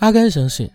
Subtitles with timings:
[0.00, 0.70] 阿甘相信，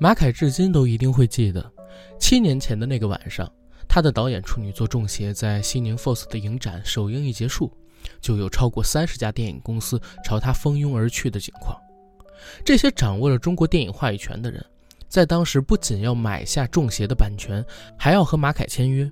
[0.00, 1.70] 马凯至今都一定会记得，
[2.18, 3.46] 七年前的那个晚上，
[3.86, 7.70] 他的导演处女作《中邪》在西宁 FOSS 的影展首映一结束，
[8.18, 11.78] 就有超过三十家电影公司朝他蜂拥而去的景况。
[12.64, 14.64] 这些掌握了中国电影话语权的人，
[15.12, 17.62] 在当时不仅要买下《中邪》的版权，
[17.98, 19.06] 还要和马凯签约，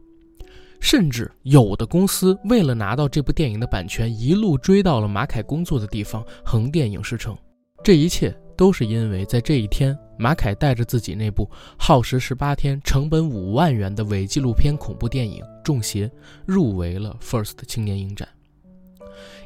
[0.81, 7.37] 甚至有的公司为了拿到这部电影的版权，一路追到了马凯工作的地方横店影视城。
[7.85, 8.35] 这一切。
[8.57, 16.07] 都是因为在这一天，马凯带着自己那部耗时十八天、成本五万元的伪纪录片恐怖电影《中邪》
[16.45, 18.29] 入围了 FIRST 青年影展。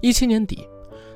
[0.02, 0.66] 一七年底，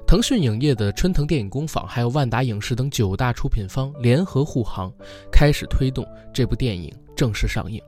[0.09, 4.91] 腾讯影业的春藤电影工坊还有万达影视等九大出品方联合护航，
[5.31, 7.79] 开始推动这部电影正式上映。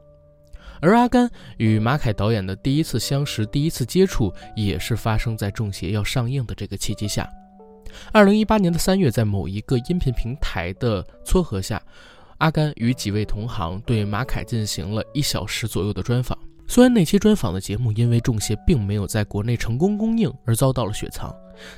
[0.83, 7.27] 而阿甘与马凯导演的第一次相识、第一次接触，也是发生在《中邪》要上映的这个契机下。
[8.13, 11.83] 二零一八年的三月，在某一个音频平台的撮合下，
[12.37, 16.37] 阿甘与几位同行对马凯进行了一小时左右的专访。
[16.69, 21.35] 虽然那期专访的节目因为《中邪》并没有在国内成功公映而遭到了雪藏，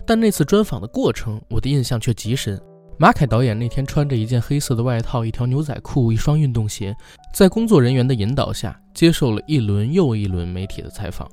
[0.06, 2.60] 但那次专访的过程，我的印象却极深。
[2.98, 6.94] 马凯导演那天穿着一件黑色的外套、一条牛仔裤、一双运动鞋，
[7.34, 11.28] 在工作人员的引导下，接受了一轮又一轮媒体的采访。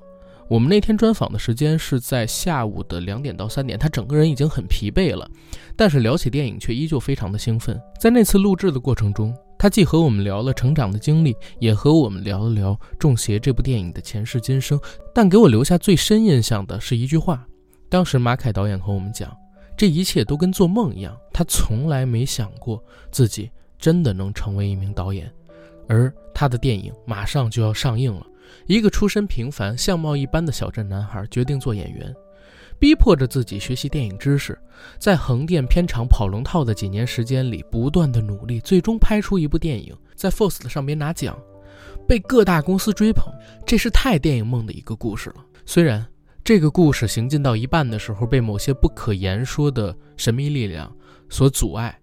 [0.50, 5.30] 我们那天专访的时间是在下午的两点到三点，他整个人已经很疲惫了，
[5.76, 7.80] 但是聊起电影却依旧非常的兴奋。
[8.00, 14.80] 在那次录制的过程中，他既和我们聊了成长的经历，也和我们聊了聊《中邪》这部电影的前世今生。
[15.14, 17.46] 但给我留下最深印象的是一句话，
[17.90, 19.36] 当时马凯导演和我们讲，
[19.76, 22.82] 这一切都跟做梦一样，他从来没想过
[23.12, 25.32] 自己真的能成为一名导演，
[25.88, 28.26] 而他的电影马上就要上映了。
[28.68, 32.14] 一个出身平凡、相貌一般的小镇男孩决定做演员，
[32.80, 34.58] 逼迫着自己学习电影知识，
[34.98, 41.38] 在横店片场跑龙套的几年时间里，不断的努力，最终拍出一部电影，在 FOSS 上边拿奖，
[42.08, 43.32] 被各大公司追捧。
[43.66, 45.36] 这是太电影梦的一个故事了。
[45.66, 46.06] 虽然
[46.50, 50.92] 这个故事行进到一半的时候，被某些不可言说的神秘力量
[51.30, 51.96] 所阻碍，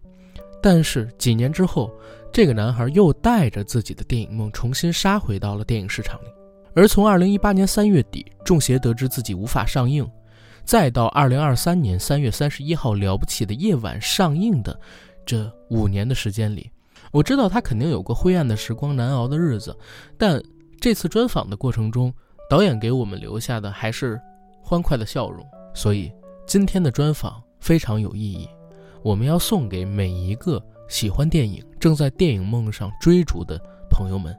[0.63, 1.93] 但是几年之后，
[2.33, 6.29] 这个男孩又带着自己的电影梦重新杀回到了电影市场里。
[6.77, 10.09] 而从二零一八年三月底，《中邪》得知自己无法上映，
[10.63, 14.79] 再到二零二三年三月三十一号《了不起的夜晚》上映的
[15.27, 16.71] 这五年的时间里，
[17.11, 19.77] 我知道他肯定有过灰暗的时光、难熬的日子。
[20.17, 20.41] 但
[20.81, 22.15] 这次专访的过程中，
[22.49, 24.17] 导演给我们留下的还是
[24.69, 25.47] 欢快的笑容。
[25.73, 26.13] 所以
[26.45, 28.49] 今天的专访非常有意义，
[29.01, 33.57] 我们要送给每一个喜欢电影、正在电影梦上追逐的
[33.89, 34.37] 朋友们。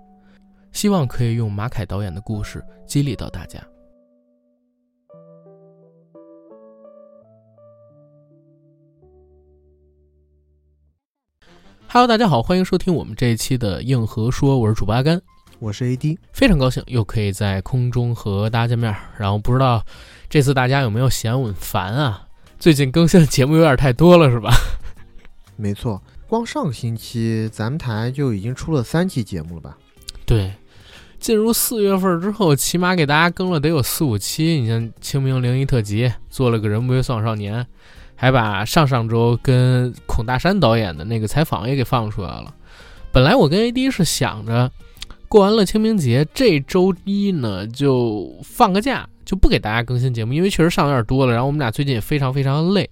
[0.74, 3.66] 希望可以用马凯导演的故事激励到大家。
[11.88, 15.20] Hello，大家好，欢迎收听我们这一期的硬核说，我是主播阿甘，
[15.58, 18.94] 我是 AD，非常高兴又可以在空中和大家见面。
[19.18, 19.84] 然后不知道
[20.30, 22.28] 这次大家有没有嫌我烦啊？
[22.60, 24.52] 最近更新的节目有点太多了，是吧？
[25.56, 29.78] 没错，光上个星期咱们台就已经出了三期节目了吧？
[30.26, 30.52] 对，
[31.20, 34.60] 进入四月份之后，起码给大家更了得有四五期。
[34.60, 37.66] 你像清明灵异特辑，做了个人不为丧少年，
[38.16, 42.54] 还把上上周跟孔大山导演的那个采访也给放出来了。
[43.14, 44.70] 本来我跟 AD 是想着，
[45.30, 51.32] 过完了清明节这周一呢就放个假，就不给大家更新节目，因为确实上有点多了。
[51.34, 52.90] 然后我们俩最近也非常非常累，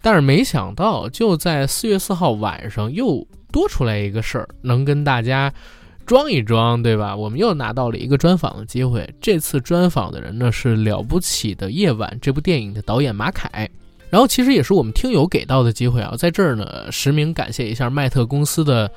[0.00, 5.52] 但是没想到就在四月四号晚上又多出来一个事儿，能跟大家。
[6.06, 7.14] 装一装，对吧？
[7.14, 9.08] 我们又拿到了一个专访的机会。
[9.20, 13.68] 这次专访的人呢是《了不起的夜晚》这部电影的导演马凯。
[14.08, 18.90] 然后其实也是我们听友给到的机会啊，在这儿呢实名感谢一下麦特公司的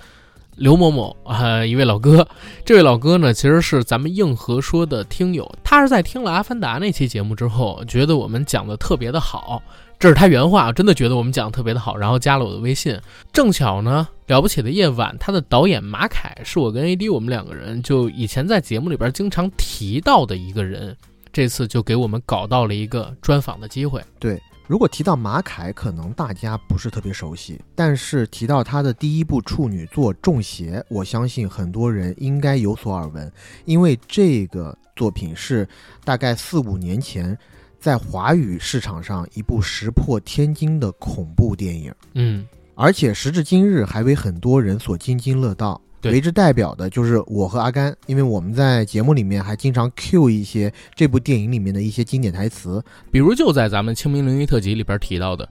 [0.55, 2.27] 刘某某啊，一位老哥。
[2.63, 9.61] 这位老哥呢其实是咱们硬核说的听友，他是在听了《阿凡达》那期节目之后，觉得我们讲的特别的好。
[9.99, 12.99] 这是他原话，真的觉得我们讲的特别的好，然后加了我的微信。
[13.31, 20.93] 正巧呢，了不起的夜晚，他的导演马凯是我跟 AD 我们两个人就以前在节目里边经常提到的一个人，
[21.31, 24.01] 这次就给我们搞到了一个专访的机会。
[24.19, 33.31] 对，如果提到马凯，可能大家不是特别熟悉，但是提到他的第一部处女作《中邪》，我相信很多人应该有所耳闻，
[33.65, 35.67] 因为这个作品是
[36.05, 37.37] 大概四五年前。
[37.79, 45.81] 在华语市场上，一部石破天惊的恐怖电影，嗯，而且时至今日还为很多人所津津乐道。
[46.03, 55.47] 对为之代表的就是我和阿甘，因为我们在节目里面还经常 cue 一些这部电影里面的一些经典台词，比如就在咱们清明灵异特辑里边提到的，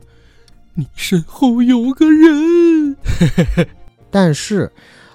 [0.75, 2.97] 你身后有个人。
[4.11, 4.71] 但是，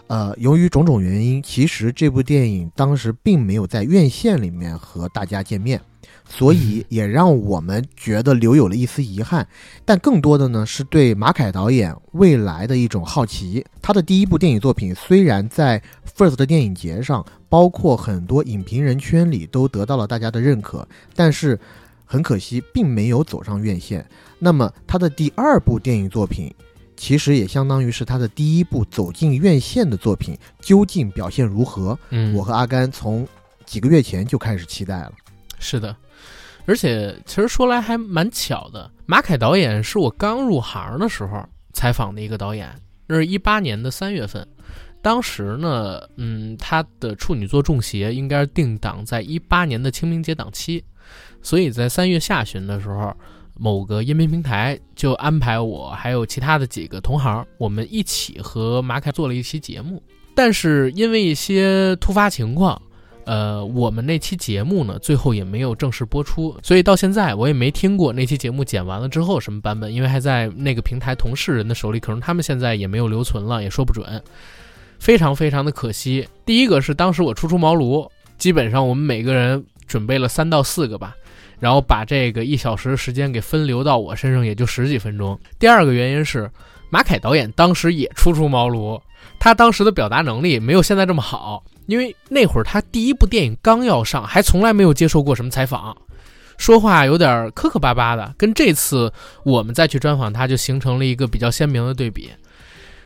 [0.07, 5.81] 呃，由于种种原因，其实这部电影当时并没有在院线里面和大家见面，
[6.29, 9.45] 所以也让我们觉得留有了一丝遗憾。
[9.83, 13.65] 但更多的呢，是对马凯导演未来的一种好奇。
[13.81, 15.83] 他的第一部电影作品虽然在
[16.15, 21.59] First 的电影节上，包括很多影评人圈里都得到了大家的认可，但是
[22.05, 24.07] 很可惜，并没有走上院线。
[24.39, 26.53] 那么他的第二部电影作品。
[26.97, 31.97] 其实也相当于是他的第一部走进院线的作品，究竟表现如何？
[32.09, 33.25] 嗯我和阿甘从
[33.65, 35.13] 几个月前就开始期待了。
[35.59, 35.95] 是的，
[36.65, 42.69] 而且其实说来还蛮巧的，马凯导演是我刚入行的时候采访的一个导演，
[43.05, 44.45] 那是一八年的三月份。
[45.01, 50.83] 当时呢，嗯，他的处女作《中邪》应该是定档在一八年的清明节档期，
[51.41, 53.15] 所以在三月下旬的时候，
[53.59, 60.01] 某个音频平台就安排我还有其他的几个同行，我们一起和马凯做了一期节目。
[60.35, 62.79] 但是因为一些突发情况，
[63.25, 74.23] 呃，我们那期节目呢，最后也没有正式播出，所以到现在我也没听过那期节目剪完了之后什么版本，因为还在那个平台同事人的手里，可能他们现在也没有留存了，也说不准，
[74.99, 76.27] 非常非常的可惜。
[76.45, 78.07] 第一个是当时我初出茅庐，
[78.37, 81.15] 基本上我们每个人准备了三到四个吧。
[81.59, 85.39] 然后把这个一小时的时间给分流到我身上，也就十几分钟。
[85.57, 86.49] 第二个原因是，
[86.89, 89.01] 马凯导演当时也初出茅庐，
[89.39, 95.95] 他当时的表达能力没有现在这么好，因为那会儿他第一部电影刚要上，还从来没有接受过什么采访，
[96.57, 99.11] 说话有点磕磕巴巴的，跟这次
[99.43, 102.29] 我们再去专访他，就形成了一个比较鲜明的对比。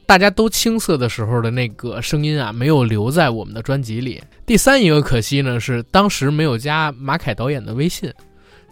[0.06, 4.21] 大家都青涩的时候的那个声音啊，没有留在我们的专辑里。
[4.45, 8.12] 第三一个可惜呢，是当时没有加马凯导演的微信。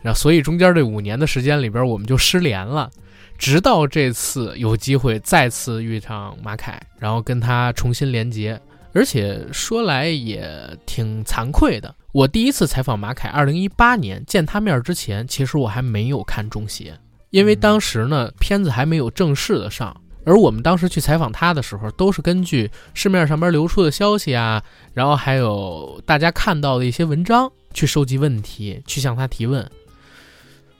[0.01, 2.89] 然后，所以中间这五年的时间里边，我们就失联了。
[3.37, 8.59] 直到这次有机会再次遇上马凯，然后跟他重新连接。
[8.91, 10.51] 而且说来也
[10.85, 16.91] 挺惭愧的，我第一次采访马凯，二零一八年见他面之前，其实我还没有看《中邪》，
[17.29, 19.95] 因为当时呢片子还没有正式的上。
[20.25, 24.61] 而我们当时去采访他的时候，都是根据市面上边流出的消息啊，
[24.93, 29.67] 然后还有大家看到的一些文章去收集问题，去向他提问。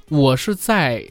[0.10, 1.06] 我是在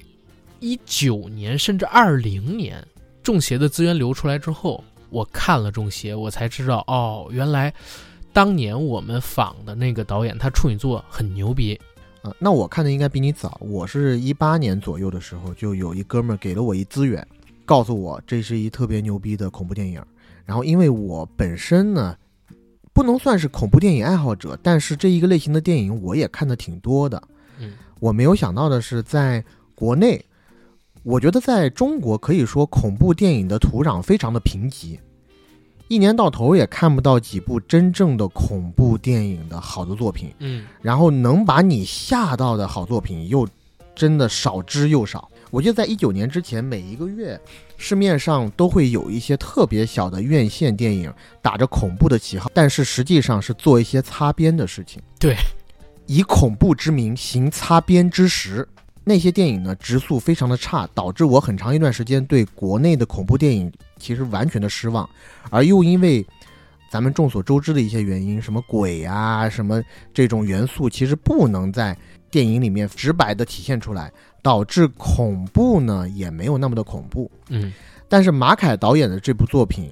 [0.59, 2.85] 一九年甚至二零年，
[3.23, 7.73] 中邪的资源流出来之后，我看了中邪，我才知道哦，原来
[8.33, 11.81] 当年我们仿的那个导演，他处女作很牛逼。
[12.23, 17.25] 啊，那我看的应该比你早，我是一八年左右的时候，就有一哥们儿给了我一资源，
[17.65, 20.03] 告诉我这是一特别牛逼的恐怖电影。
[20.45, 22.17] 然后因为我本身呢，
[22.93, 27.23] 不能算是恐怖电影爱好者，但是这一个类型的电影我也看的挺多的。
[27.99, 30.25] 嗯，我没有想到的是，在国内，
[31.03, 34.99] 我觉得在中国可以说恐怖电影的土壤非常的贫瘠，
[35.89, 40.33] 一年到头也看不到几部真正的恐怖电影的好的作品。
[40.39, 43.49] 嗯，然后能把你吓到的好作品又
[43.95, 45.29] 真的少之又少。
[45.50, 47.41] 我记得在一九年之前，每一个月
[47.79, 51.11] 市面上都会有一些特别小的院线电影，
[51.41, 55.00] 打着恐怖的旗号，但是实际上是做一些擦边的事情。
[55.19, 55.35] 对，
[56.09, 58.67] 以恐怖之名行擦边之实。
[59.05, 65.09] 那些电影呢，质素非常的差，导致我很长一段时间对国内的恐怖电影其实完全的失望，
[65.49, 66.27] 而又因为
[66.91, 71.97] 咱们众所周知的一些原因，什么鬼啊，什么这种元素，其实不能在
[72.31, 74.12] 电影里面直白的体现出来，
[74.43, 77.31] 导致恐怖呢也没有那么的恐怖。
[77.49, 77.73] 嗯，
[78.11, 79.91] 但是马凯导演的这部作品，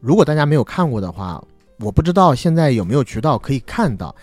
[0.00, 1.42] 如果大家没有看过的话，
[1.78, 4.14] 我不知道现在有没有渠道可以看到，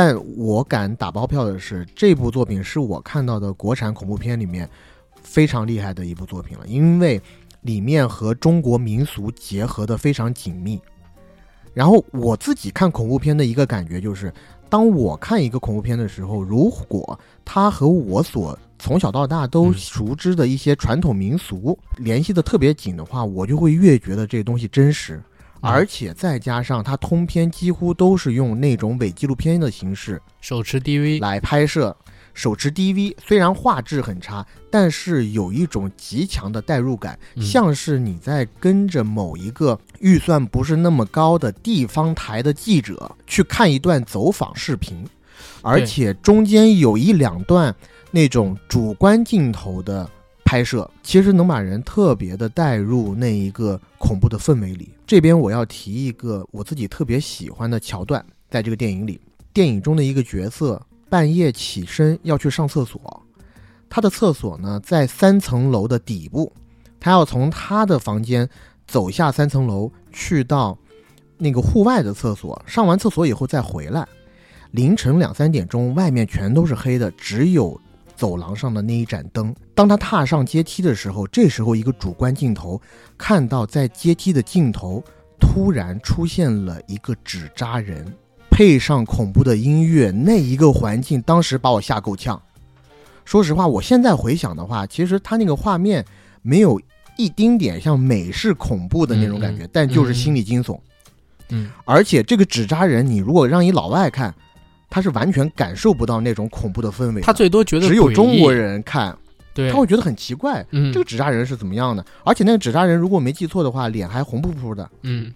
[0.00, 4.70] 但我敢打包票的是，这部作品是我看到的国产恐怖片里面
[5.24, 7.20] 非常厉害的一部作品了，因为
[7.62, 10.80] 里面和中国民俗结合的非常紧密。
[11.74, 14.32] 然后我自己看恐怖片的一个感觉就是，
[14.68, 25.20] 当我看一个恐怖片的时候，如果它和我所从小到大都熟知的一些传统民俗联系的特别紧的话，我就会越觉得这东西真实，
[25.60, 31.96] 而且再加上它通篇几乎都是用那种伪纪录片的形式手持 DV，来拍摄，
[32.34, 45.04] 手持 DV，虽然画质很差，但是有一种极强的代入感，嗯像是你在跟着某一个预算不是那么高的地方台的记者去看一段走访视频，
[45.62, 47.74] 而且中间有一两段
[48.10, 50.08] 那种主观镜头的
[50.48, 54.88] 拍摄，其实能把人特别的带入那一个恐怖的氛围里。
[55.06, 59.20] 这边我要提一个我自己特别喜欢的桥段，在这个电影里，
[59.52, 63.22] 电影中的一个角色半夜起身要去上厕所，
[63.90, 66.50] 他的厕所呢在三层楼的底部，
[66.98, 68.48] 他要从他的房间
[68.86, 70.78] 走下三层楼去到
[71.36, 74.08] 那个户外的厕所，上完厕所以后再回来。
[74.70, 77.78] 凌晨两三点钟，外面全都是黑的，只有
[78.18, 79.54] 走廊上的那一盏灯。
[79.76, 82.80] 当他踏上阶梯的时候，这时候一个主观镜头
[83.16, 85.00] 看到在阶梯的尽头
[85.38, 88.04] 突然出现了一个纸扎人，
[88.50, 92.42] 配上恐怖的音乐，那一个环境当时把我吓够呛。
[93.24, 96.04] 说实话，我现在回想的话，其实他那个画面
[96.42, 96.80] 没有
[97.16, 100.76] 一丁点像美式恐怖的那种感觉，但就是心理惊悚。
[101.50, 104.34] 嗯，而且这个纸扎人，你如果让一老外看。
[104.90, 109.16] 他是完全感受不到那种恐怖的氛围，他最多觉得只有中国人看，
[109.52, 112.04] 对，他会觉得很奇怪，嗯，这个纸扎人是怎么样的？
[112.24, 115.32] 而且那个纸扎人如果没记错的话，脸还红扑扑的，嗯，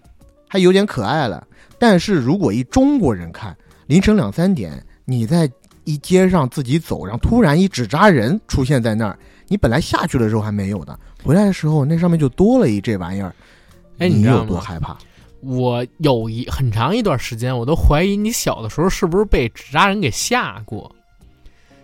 [0.47, 1.45] 还有点可爱了。
[1.77, 3.55] 但是如果一中国人看，
[3.87, 5.49] 凌晨两三点你在
[5.83, 13.35] 一街上自己走，然后突然一纸扎人出现在那儿，你本来下去的时候还没有的，回来的时候那上面就多了一这玩意儿，
[13.99, 14.97] 哎，你有多害怕？
[15.45, 20.89] 我有一很长一段时间，我都怀疑你小的时候是不是被纸扎人给吓过，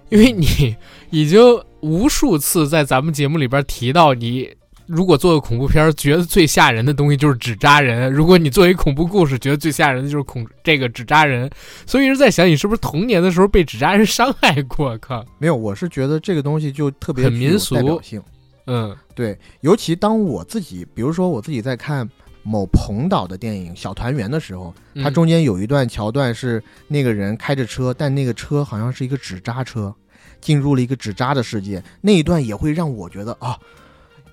[0.08, 0.76] 因为你
[1.10, 1.42] 已经
[1.82, 4.50] 无数次在咱们节目里边提到，你
[4.86, 11.50] 如果做个恐怖片，觉得最吓人的东西就是纸扎人；如果你作为恐怖故事，觉得最吓人的就是恐这个纸扎人。
[11.86, 14.98] 所以一直在想，你是不是童年的时候被纸扎人伤害过？
[15.00, 18.24] 靠，没有，我是觉得这个东西就特别很民俗性。
[18.68, 22.10] 嗯，对，尤其当我自己，比如说我自己在看。
[22.44, 29.94] 某彭导的电影《小团圆》的时候，它中间有一段桥段是那个人开着车，但那个车好像是一个纸扎车，
[30.42, 31.84] 进入了一个纸扎的世界。
[32.02, 33.58] 那一段也会让我觉得啊，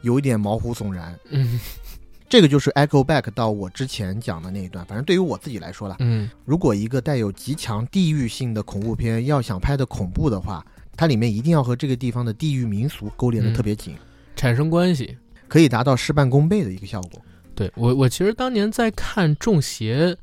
[0.02, 1.18] 有一点毛骨悚然。
[1.30, 1.60] 嗯，
[2.28, 4.84] 这个就是 echo back 到我之前讲的那一段。
[4.86, 10.64] 反正对于我自己来说了，嗯，如果一个带有极强地域性的恐怖片要想拍的恐怖的话，
[10.96, 13.94] 它里面一定要和这个地方的地域民俗勾连的特别紧，
[14.34, 17.20] 产生关系，可以达到事半功倍的一个效果。
[17.56, 20.14] 对我，我其实当年在看《中邪》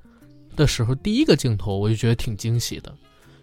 [0.56, 2.94] 的时候，第一个镜头我就觉得挺惊喜的，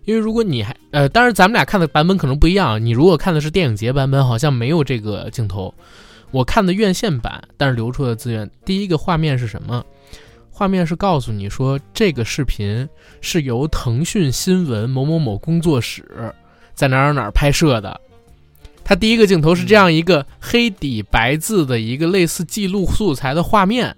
[0.04, 2.82] 因为如果你还呃，当然咱们俩看的版本可能不一样。
[2.82, 5.75] 你如果看的是电影节版本，好像没有这个镜头。
[6.30, 9.85] 我看的院线版，但是流出的资源，第一个画面是什么？
[10.49, 12.88] 画面是告诉你说，这个视频
[13.20, 16.32] 是由腾讯新闻某某某工作室
[16.75, 18.00] 在哪儿哪儿拍摄的。
[18.90, 23.97] 它第一个镜头是这样一个黑底白字的一个类似记录素材的画面，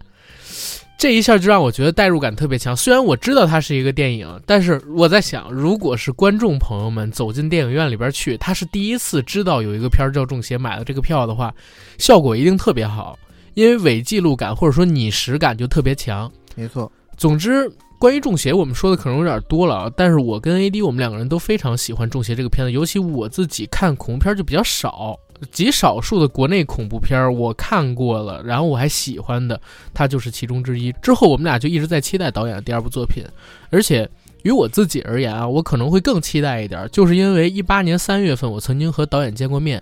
[0.98, 2.76] 这一下就让我觉得代入感特别强。
[2.76, 11.54] 虽然我知道它是一个电影，但是我在想，如果是观众朋友们走进电影院里边去，他是第一次知道有一个片儿叫《中邪》，买了这个票的话，
[11.96, 13.18] 效果一定特别好，
[13.54, 16.30] 因为伪记录感或者说拟实感就特别强。
[16.54, 17.72] 没错，总之。
[18.02, 25.16] 关于《中邪》，我们说的可能有点多了啊，但是我跟 AD 我们两个人都非常喜欢《中邪》这个片子，尤其我自己看恐怖片就比较少，
[25.52, 29.60] 极少数的国内恐怖片我看过了，然后我还喜欢的，
[29.94, 30.90] 它就是其中之一。
[31.00, 33.22] 之后我们俩就一直在期待导演的第二部作品，
[33.70, 34.10] 而且
[34.42, 39.80] 于我自己而言啊，我可能会更期待一点，就是因为一八年三月份我曾经和导演见过面，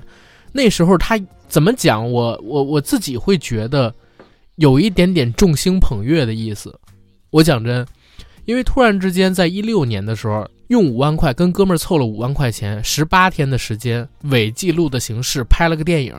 [0.52, 3.94] 那时候他怎么讲，我我我自己会觉得
[4.56, 6.78] 有一点点众星捧月的意思，
[7.30, 7.86] 我讲真。
[8.44, 16.14] 因为突然之间，在一六年的时候，用五万块跟哥们儿凑了五万块钱，十八天的时间，伪记录的形式拍了个电影，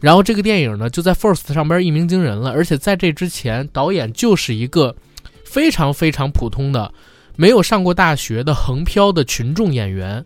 [0.00, 2.50] 然后这个电影呢就在 First 上边一鸣惊人了。
[2.50, 4.94] 而且在这之前，导演就是一个
[5.44, 6.92] 非常非常普通的、
[7.36, 10.24] 没有上过大学的横漂的群众演员，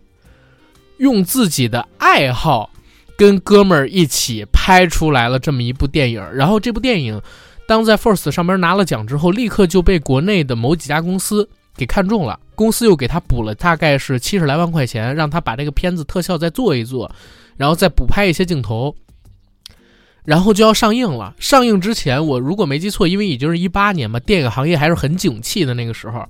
[0.96, 2.70] 用自己的爱好
[3.16, 6.26] 跟哥们儿一起拍出来了这么一部电影。
[6.32, 7.20] 然后这部电影。
[7.68, 11.46] 当在 First 上边拿了奖之后，立刻就被国内的某几家公司
[11.76, 12.40] 给看中了。
[12.54, 17.14] 公司又给他补了大概是七十来万块钱，让他把这个片子特效再做一做，
[17.58, 18.96] 然后再补拍一些镜头，
[20.24, 21.34] 然后就要上映了。
[21.38, 26.26] 上映之前，我如果没记错，因为已经是一八年嘛，电影行业还是很景气的那个时候，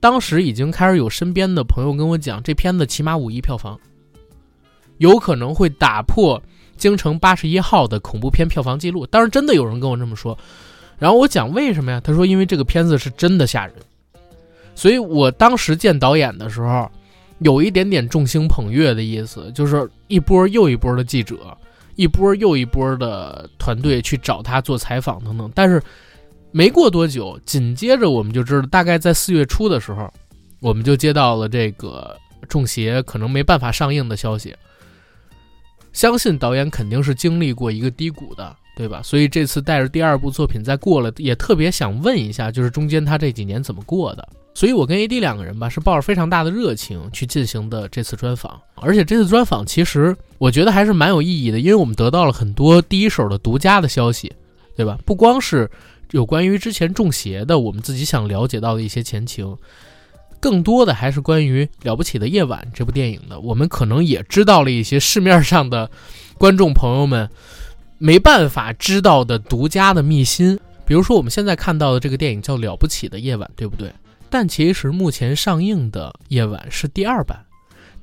[0.00, 3.78] 当时已经开始有身边的朋友跟我讲，这片子起码五亿票房，
[4.98, 6.42] 有可能会打破。
[6.76, 10.36] 京城八十一号的恐怖片票房记录，当然真的有人跟我这么说，
[10.98, 12.00] 然后我讲为什么呀？
[12.00, 13.74] 他说因为这个片子是真的吓人，
[14.74, 16.90] 所以我当时见导演的时候，
[17.38, 21.36] 有一点点众星捧月的意思，就是一波又一波的记者，
[21.96, 25.50] 一波又一波的团队去找他做采访等等。
[25.54, 25.82] 但是
[26.50, 30.12] 没过多久，紧接着我们就知道，大概在四月初的时候，
[30.60, 32.16] 我们就接到了这个
[32.46, 34.54] 《中邪》可能没办法上映的消息。
[35.94, 39.00] 相信导演肯定是经历过一个低谷的，对吧？
[39.02, 44.28] 所以这次带着第二部作品再过了，也特别想问一下，就是中间他这几年怎么过的。
[44.56, 48.60] 所以我跟 AD 两个人吧，是抱着非常大的热情去进行的这次专访。
[48.74, 54.32] 而且这次专访其实我觉得还是蛮有意义的，因为我们得到了很多第一手的独家的消息，
[54.76, 54.98] 对吧？
[55.04, 55.70] 不光是
[56.10, 59.56] 有关于之前中邪的，我们自己想了解到的一些前情。
[60.44, 65.90] 更多的还是关于《了不起的夜晚》这部电影的，我们可能也知道了一些市面上的
[66.36, 67.30] 观众朋友们
[67.96, 70.60] 没办法知道的独家的秘辛。
[70.84, 73.90] 比如说，我们现在看到的这个电影叫《了不起的夜晚》，对不对？
[74.28, 77.42] 但其实目前上映的《夜晚》是第二版。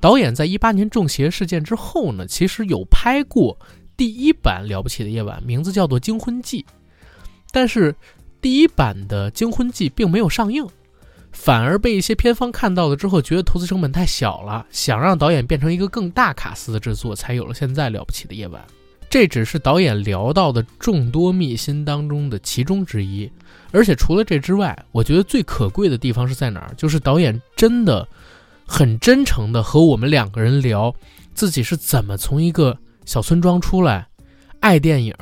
[0.00, 3.56] 导演在一八年中邪事件之后呢，其实有拍过
[3.96, 6.62] 第一版《了不起的夜晚》，名字叫做《惊魂记》，
[7.52, 7.94] 但是
[8.40, 10.66] 第一版的《惊魂记》并没有上映。
[11.32, 18.62] 反而被一些片方看到了之后，觉得投资成本太小了，想让导演变成一个更大卡司的制作，才有了现在了不起的夜晚。
[19.10, 23.30] 这只是导演聊到的众多秘辛当中的其中之一。
[23.72, 26.74] 而且除了这之外，我觉得最可贵的地方是在哪儿？
[26.76, 28.06] 就是导演真的
[28.66, 30.94] 很真诚的和我们两个人聊
[31.34, 34.06] 自己是怎么从一个小村庄出来，
[34.60, 35.14] 爱电影，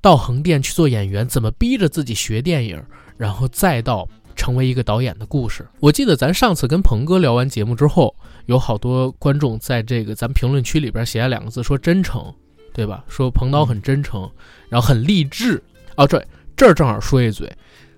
[0.00, 2.80] 到横店去做演员，怎么逼着自己学电影，
[3.16, 4.08] 然后再到。
[4.48, 5.68] 成为一个导演的故事。
[5.78, 12.32] 我记得咱上次跟鹏哥聊完节目之后，有好多观众在这个咱评论区里边写了两个字，说真诚，
[12.72, 13.04] 对吧？
[13.08, 14.26] 说彭导很真诚，
[14.70, 15.62] 然后很励志。
[15.96, 16.26] 哦，对，
[16.56, 17.52] 这儿正好说一嘴，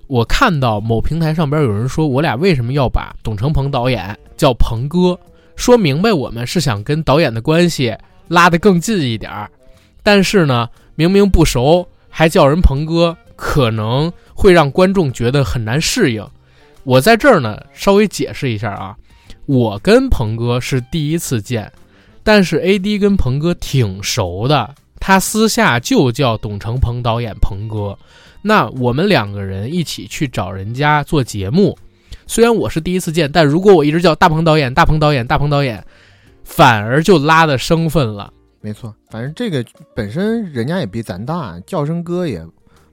[0.09, 5.16] 我看到某平台上边有人说我俩为什么要把董成鹏导演叫鹏哥，
[5.54, 9.49] 说明白我们是想跟导演的关系拉得更近一点儿，
[10.02, 13.16] 但是呢，明明不熟还叫人鹏哥。
[13.42, 16.23] 可能会让观众觉得很难适应。
[16.85, 18.97] 我在这儿呢，稍微解释一下啊。
[19.47, 21.71] 我跟鹏哥是第一次见，
[22.23, 27.99] 但是 AD 跟鹏哥挺熟的，他私下就叫董成鹏导演鹏哥。
[28.43, 31.77] 那我们两个人一起去找人家做节目，
[32.27, 35.85] 虽然我是第一次见，但如果我一直叫大鹏导演、大鹏导演、大鹏导演，
[36.45, 38.33] 反而就拉的生分了。
[38.61, 39.64] 没错，反正这个
[39.95, 42.43] 本身人家也比咱大，叫声哥也。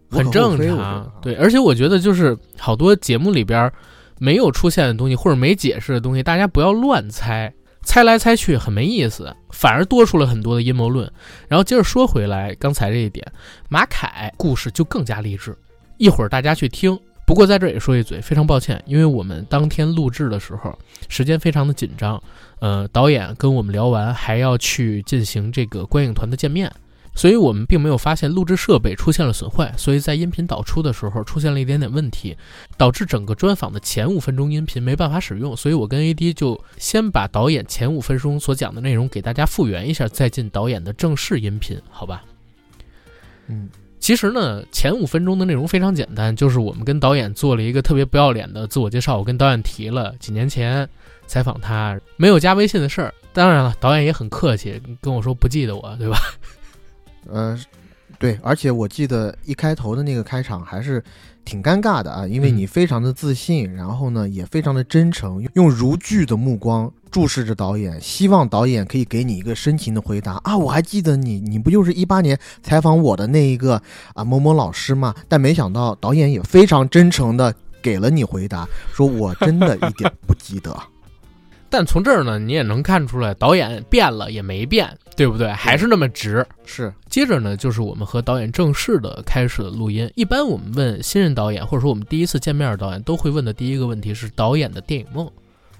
[0.09, 3.71] 很正常，对，而且我觉得就是好多节目里边
[4.19, 11.11] 没有出现的东西或者没解释的东西，大家不要乱猜，猜来猜去很没意思，反而多出了很多的阴谋论。
[11.47, 13.25] 然后接着说回来，刚才这一点，
[13.69, 15.55] 马凯故事就更加励志，
[15.97, 16.97] 一会儿大家去听。
[17.25, 20.73] 不过在这也说一嘴，非常抱歉，因为我们当天录制的时候
[21.09, 22.23] 时间非常的紧张，
[22.59, 26.71] 呃，导演跟我们聊完还要去进行这个观影团的见面。
[27.17, 32.37] 所以我们并没有发现录制设备出现了损坏，所以在音频导出的时候出现了一点点问题，
[32.77, 35.57] 导致整个专访的前五分钟音频没办法使用。
[35.57, 42.23] 所以我跟 AD 就先把导演前五分钟所讲的内容给大家复原一下，再进导演的正式音频，好吧？
[43.47, 43.67] 嗯，
[43.99, 49.17] 其实呢，前五分钟的内容非常简单，就是我们跟导演做了一个特别不要脸的自我介绍。
[49.17, 50.87] 我跟导演提了几年前
[51.25, 56.19] 采访他没有加微信的事儿，当然了，导演也很客气，跟我说不记得我，对吧？
[57.31, 57.57] 呃，
[58.19, 61.03] 对，而且我记得一开头的那个开场还是
[61.45, 70.57] 挺尴尬的啊，因为你非常的自信，然后呢也非常的真诚，用如炬的目光注视着导演，希望导演可以给你一个深情的回答啊。
[70.57, 73.81] 我还记得你，你不就是一八年采访我的那一个
[74.13, 75.13] 啊某某老师吗？
[75.27, 80.75] 但没想到导演也非常真诚的给了你回答，说我真的一点不记得。
[81.69, 85.51] 但从这儿呢，你也能看出来，导演变了也没变，对不对？
[85.51, 86.45] 还是那么直。
[86.65, 86.93] 是。
[87.17, 90.07] 接着呢，就是我们和导演正式的开始的录音。
[90.13, 95.27] 一般我们问新人导演，或者说我们第一次见面的导演，都会问的第一个问题是：导演的电影梦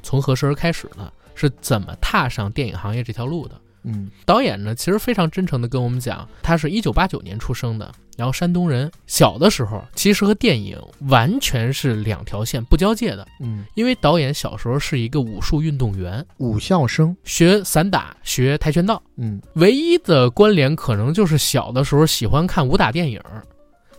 [0.02, 1.14] 从何时而开始呢？
[1.36, 3.54] 是怎么踏上电影行业这条路的？
[3.84, 7.94] 嗯，导演呢，其实非常真诚的跟我们讲，他是一九八九年出生的。
[8.18, 10.78] 然后山东人小的时候，其实和电影
[11.08, 13.26] 完全是两条线不交界的。
[13.40, 19.00] 嗯，因为导演小时候是一个武术运动员，武校生，学散打，学跆拳道。
[19.18, 23.22] 嗯，唯一的关联可能就是小的时候喜欢看武打电影，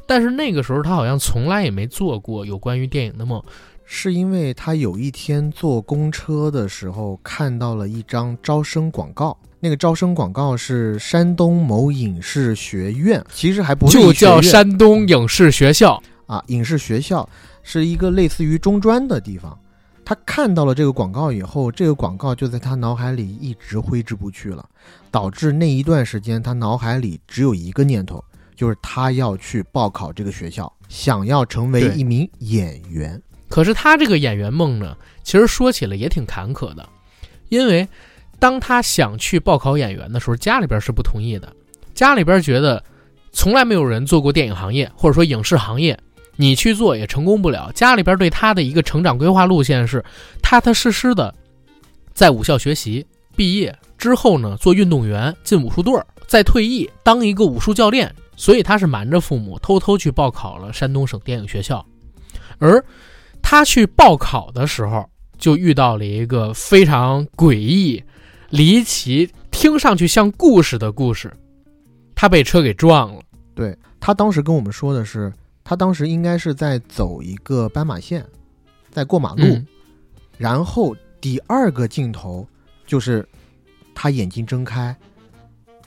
[0.04, 3.40] 但是那个时候他好像从来也没做过有关于电影的梦，
[3.84, 9.38] 是因为他有一天坐公车的时候看到了一张招生广告。
[9.60, 16.40] 那个招生广告是山东某影视学院，其实还不就叫山东影视学校啊。
[16.46, 17.28] 影视学校
[17.64, 19.58] 是一个类似于中专的地方。
[20.04, 24.64] 他看到了这个广告以后，这个广告就在他脑海里一直挥之不去了，
[25.10, 33.20] 导致那一段时间他脑海里只有一个念头，就是他要去报考这个学校，想要成为一名演员。
[33.48, 36.88] 可是他这个演员梦呢，其实说起来也挺坎坷的，
[37.48, 37.86] 因为。
[38.38, 41.52] 当他想去报考演员的时候，家里边是不同意的。
[41.94, 42.82] 家里边觉得，
[43.32, 45.98] 从来没有人做过电影行业或者说影视行业，
[46.36, 47.72] 你去做也成功不了。
[47.74, 50.04] 家里边对他的一个成长规划路线是，
[50.40, 51.34] 踏踏实实的
[52.14, 58.14] 在武校学习，毕业之后呢做运动员，进武术队儿，再退役当一个武术教练。
[58.36, 61.84] 所以他是瞒着父母，偷偷去报考了山东省电影学校。
[62.58, 62.84] 而
[63.42, 65.04] 他去报考的时候，
[65.36, 68.00] 就遇到了一个非常诡异、
[68.50, 71.32] 离奇、听上去像故事的故事。
[72.14, 73.22] 他被车给撞了。
[73.54, 75.32] 对他当时跟我们说的是，
[75.64, 78.24] 他当时应该是在走一个斑马线，
[78.90, 79.66] 在过马路，嗯
[80.36, 82.46] 然后第二个镜头
[82.86, 83.28] 就是
[83.94, 84.96] 他眼睛睁开，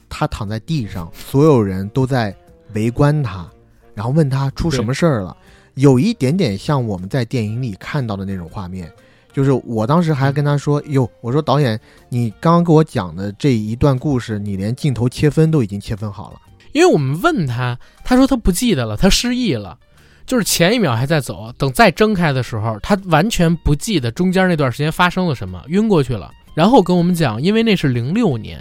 [0.08, 2.36] 他躺在地上，所有人都在
[2.74, 3.50] 围观他，
[3.94, 5.34] 然后问他出什么事儿了，
[5.74, 8.92] 有一点点像我们在电影里看到的那种画面。
[9.32, 16.36] 就是我当时还跟他说：“哟，我说导演，你刚刚给我讲的这一段故事，你连镜头切分都已经切分好了。
[16.72, 19.78] 因为我们问他，他说他不记得了，他失忆了，
[20.26, 26.30] 就是前一秒还在走，等再睁开的时候，他完全不记得中间那段时间发生了什么，晕过去了。
[26.54, 28.60] 然后跟我们讲，因为那是零六年，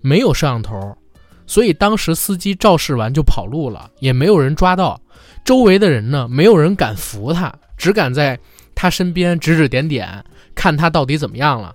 [0.00, 0.96] 没有摄像头，
[1.46, 5.00] 所以当时司机肇事完就跑路了，也没有人抓到。
[5.44, 8.38] 周围的人呢，没有人敢扶他，只敢在
[8.76, 11.74] 他身边指指点点，看他到底怎么样了。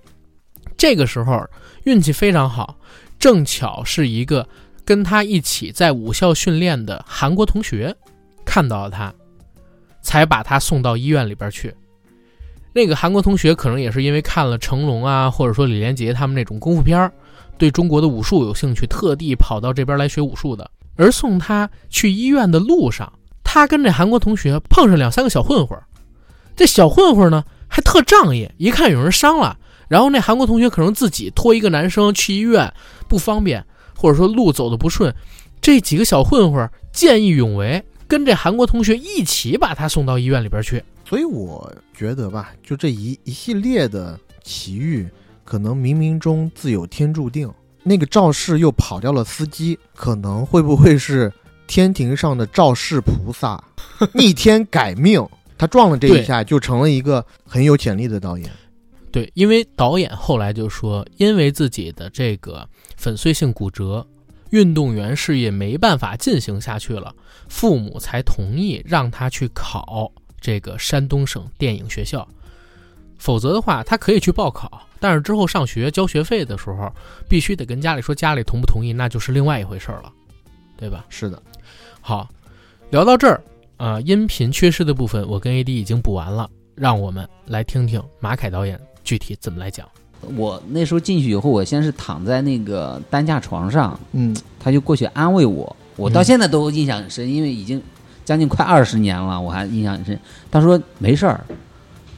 [0.78, 1.46] 这个时候
[1.84, 2.78] 运气非常好，
[3.20, 4.48] 正巧是一个
[4.86, 7.94] 跟他一起在武校训练的韩国同学
[8.46, 9.14] 看到了他，
[10.02, 11.76] 才把他送到医院里边去。
[12.74, 17.12] 那个韩国同学可能也是因为看了成龙啊，或者说李连杰他们那种功夫片儿，
[17.58, 20.70] 对中国的武术有兴趣，特地跑到这边来学武术的。
[20.96, 23.12] 而送他去医院的路上，
[23.44, 25.78] 他跟这韩国同学碰上两三个小混混，
[26.56, 32.74] 这小混混呢还特仗义，一看有人伤了，然后那韩国同学可能自己拖一个男生去医院
[33.08, 35.14] 不方便，或者说路走的不顺，
[35.62, 40.84] 这几个小混混见义勇为，跟这韩国同学一起把他送到医院里边去。
[41.08, 45.10] 所以我觉得吧，就这一一系列的奇遇，
[45.44, 47.52] 可能冥冥中自有天注定。
[47.84, 51.32] 那个肇事又跑掉了司机，可能会不会是
[51.66, 53.62] 天庭上的肇事菩萨
[54.14, 55.26] 逆天改命？
[55.62, 58.50] 他撞了这一下，就成了一个很有潜力的导演。
[59.12, 64.04] 对，因为导演后来就说，因为自己的这个粉碎性骨折，
[64.50, 67.14] 运动员事业没办法进行下去了，
[67.48, 72.28] 父母才同意让他去考这个山东省电影学校。
[73.20, 76.92] 否则的话，他可以去报考，但是之后上学交学费的时候，
[77.30, 80.12] 必须得跟家里说，家里同不同意，那就是另外一回事儿了，
[80.76, 81.06] 对吧？
[81.08, 81.40] 是的，
[82.02, 82.28] 好，
[82.90, 83.40] 聊到这儿
[83.82, 89.90] 啊、音频缺失的部分我跟 AD 已经补完了，让我们来听听马凯导演具体怎么来讲。
[90.36, 97.82] 我那时候进去以后，我先是躺在那个担架床上，嗯，他就过去安慰我，我到现在都印象很深，因为已经
[98.24, 100.20] 将近快二十年了，我还印象很深。
[100.52, 101.44] 他说没事儿，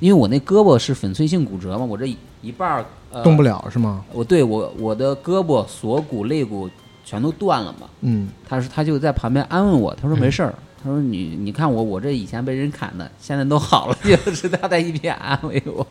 [0.02, 3.42] 因为我那胳膊是粉碎性骨折嘛，我这一一半儿、呃、动不。
[3.42, 4.04] 了是吗？
[4.12, 6.70] 我对我我的胳膊、锁骨、肋骨
[7.06, 7.88] 全都断了嘛。
[8.02, 15.88] 嗯，他说他就在旁边安慰我，他说嗯没事儿，他说你你看我我这以前被人砍的，现在都好了， 就是他在一边安慰我，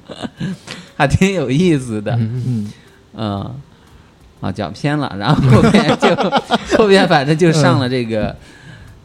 [0.96, 2.12] 还挺有意思的。
[2.12, 2.72] 嗯嗯，
[3.14, 3.54] 嗯，
[4.42, 6.14] 啊，讲偏了，然后后面就
[6.76, 8.36] 后面反正就上了这个、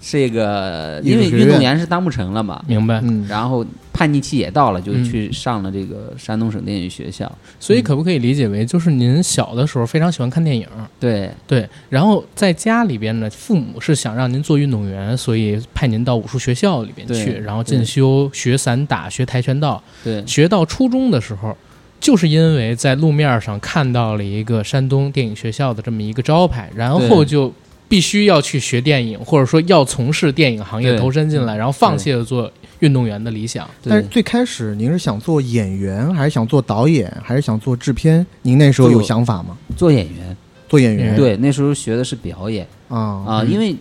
[0.10, 3.02] 这个，因为运动员是当不成了嘛，明白。
[3.04, 7.30] 嗯，然后叛逆期也到了，就嗯去上了这个山东省电影学校。
[7.60, 10.66] 所以可不可以理解为，就是您小的时候非常喜欢看电影，
[10.98, 11.30] 对。
[11.46, 19.84] 对，然后在家里边呢，父母是想让您做运动员，所以派您到武术学校里边去，然后进修学散打、学跆拳道。
[20.04, 20.26] 对。
[20.26, 21.58] 学到初中的时候，
[22.00, 27.52] 就是因为在路面上看到了一个山东电影学校的这么一个招牌，然后就
[27.90, 33.70] 必须要去学电影，或者说要从事电影行业投身进来，然后放弃了做运动员的理想。
[33.84, 38.26] 但是最开始您是想做演员，还是想做导演，还是想做制片？
[38.42, 39.58] 您那时候有想法吗？
[39.76, 40.36] 做演员，
[40.68, 41.16] 做演员？
[41.16, 43.76] 对，那时候学的是表演啊啊，嗯因为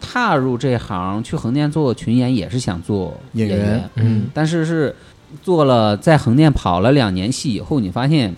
[0.00, 4.94] 踏入这行去横店做群演也是想做演员员，嗯但是是
[5.42, 8.34] 做了在横店跑了两年戏以后，你发现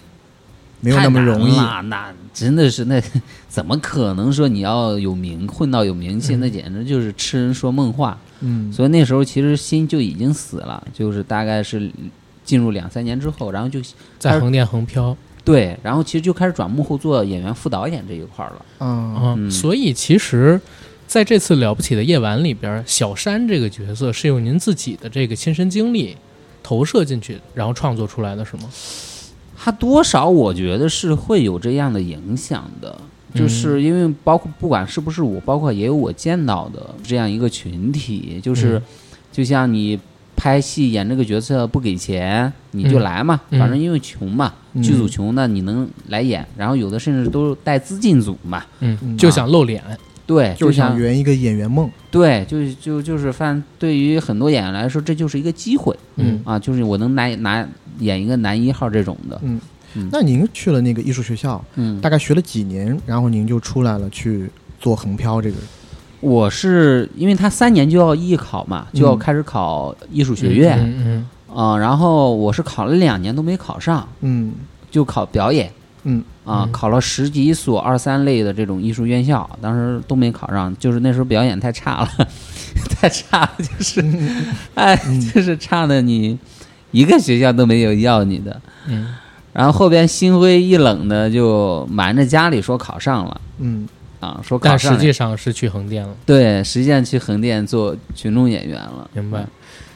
[0.84, 1.62] 没有那么容易太。
[1.62, 3.02] 难了那真的是那
[3.48, 8.18] 怎么可能说你要有名混到有名气，嗯那简直就是痴人说梦话。
[8.40, 11.90] 嗯，所以那时候其实心就已经死了，就是大概是
[12.44, 13.80] 进入两三年之后，然后就
[14.18, 18.56] 在横店横漂，对，然后其实就开始转幕后做演员副导演这一块儿了。
[18.84, 20.60] 啊，嗯，嗯所以其实，
[21.06, 26.16] 在这次了不起的夜晚里边，小山这个角色是用您自己的这个亲身经历
[26.62, 28.64] 投射进去，然后创作出来的，是吗？
[29.64, 32.94] 它多少我觉得是会有这样的影响的，
[33.34, 38.82] 就是因为包括不管是不是我，包括也有我见到的这样一个群体，就是嗯。
[39.32, 39.98] 就像你
[40.36, 43.58] 拍戏演这个角色不给钱你就嗯来嘛，嗯。
[43.58, 44.82] 反正因为穷嘛，嗯。
[44.82, 49.16] 剧组穷那你能来演，然后有的甚至都带资进组嘛，嗯，嗯。
[49.16, 49.82] 就想露脸，
[50.26, 51.90] 对，就想圆一个演员梦。
[52.10, 56.38] 对，就就就是犯对于很多演员来说，这就是一个机会嗯。
[56.44, 57.66] 啊，就是我能拿拿
[57.98, 59.60] 演一个男一号这种的，嗯。
[59.96, 65.56] 嗯，那您去了那个艺术学校，嗯，大概学了几年，然后您就出来了去做横漂这个。
[66.18, 70.78] 我是因为他三年就要艺考嘛，就要嗯开始考艺术学院。
[70.80, 74.52] 嗯啊、然后我是考了两年都没考上，嗯。
[74.90, 75.70] 就考表演。
[76.02, 76.24] 嗯。
[76.44, 82.28] 啊、嗯考了十几所二三类的这种艺术院校，当时都没考上，就是那时候表演太差了，
[82.90, 84.04] 太差了，就是
[84.74, 84.96] 哎，
[85.32, 86.36] 就是差的你
[86.94, 88.60] 一个学校都没有要你的。
[88.86, 89.14] 嗯
[89.52, 99.08] 然后后边心灰意冷的就瞒着家里说考上了嗯啊，说考但实上了际上是去横店了，对，实际上去横店做群众演员了。
[99.12, 99.46] 明白。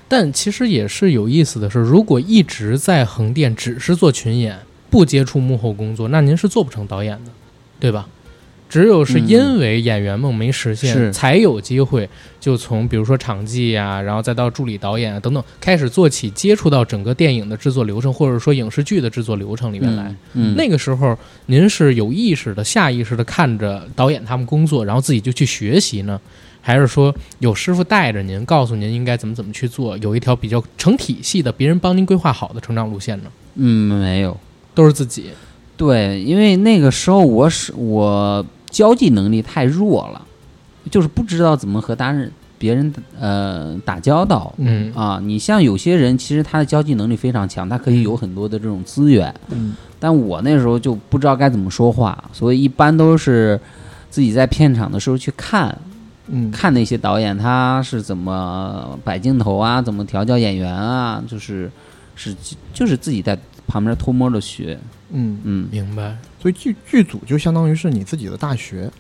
[0.07, 4.57] 但其实也是有意思的是，如果一直在横店只是做群演，
[4.91, 7.31] 不接触幕后工作，那您是做不成导演的，
[7.81, 8.07] 对吧？
[8.69, 20.05] 只有是因为演员梦没实现，是才有机会就从比如说场记啊、然后再到助理导演啊等等，开始做起，接触到整个电影的制作流程，或者说影视剧的制作流程里面来。
[20.35, 26.21] 嗯，嗯，那个时候，您是有意识的、下意识的看着导演他们工作，然后自己就去学习呢，
[26.61, 33.25] 还是说有师傅带着您，告诉您应该怎么怎么去做，有一条比较成体系的、别人帮您规划好的成长路线呢？
[33.55, 34.37] 嗯没有。
[34.75, 35.31] 都是自己。
[35.77, 40.27] 对，因为那个时候我是我交际能力太弱了，
[40.91, 44.53] 就是不知道怎么和大人别人呃打交道。
[44.59, 44.93] 嗯。
[44.95, 49.75] 啊，你像有些人，其实他的交际能力非常强，他可以有很多的这种资源，嗯。
[50.01, 53.59] 但我那时候就不知道该怎么说话，所以一般都是
[54.11, 55.77] 自己在片场的时候去看
[56.29, 56.51] 嗯。
[56.51, 61.71] 看那些导演他是怎么摆镜头啊，怎么调教演员啊，就是
[62.15, 62.35] 是
[62.73, 64.79] 就是自己在旁边偷摸的学，
[65.11, 66.17] 嗯，嗯明白。
[66.41, 68.91] 所以剧剧组就相当于是你自己的大学。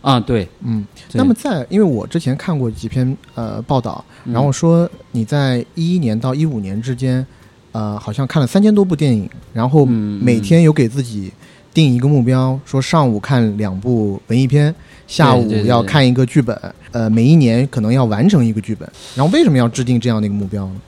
[0.00, 7.26] 啊，对，嗯，那么在因为我之前看过几篇呃报道，嗯然后说你在一一年到一五年之间，
[7.72, 11.32] 呃，好像看了三千多部电影，然后嗯每天有给自己
[11.74, 14.72] 定一个目标，说上午看两部文艺片，
[15.08, 16.56] 下午要看一个剧本，
[16.92, 18.88] 呃，每一年可能要完成一个剧本。
[19.16, 20.80] 然后为什么要制定这样的一个目标呢？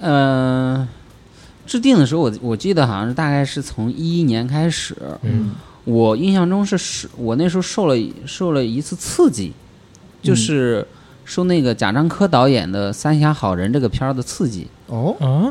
[0.00, 0.88] 呃，
[1.66, 5.52] 制定的时候我我记得好像是大概是从一一年开始，嗯。
[5.84, 7.94] 我印象中是是我那时候受了
[8.26, 9.52] 受了一次刺激，
[10.20, 10.84] 就是
[11.24, 14.66] 受那个贾樟柯导演的《三峡好人》这个片儿的刺激。
[14.88, 15.46] 哦，啊，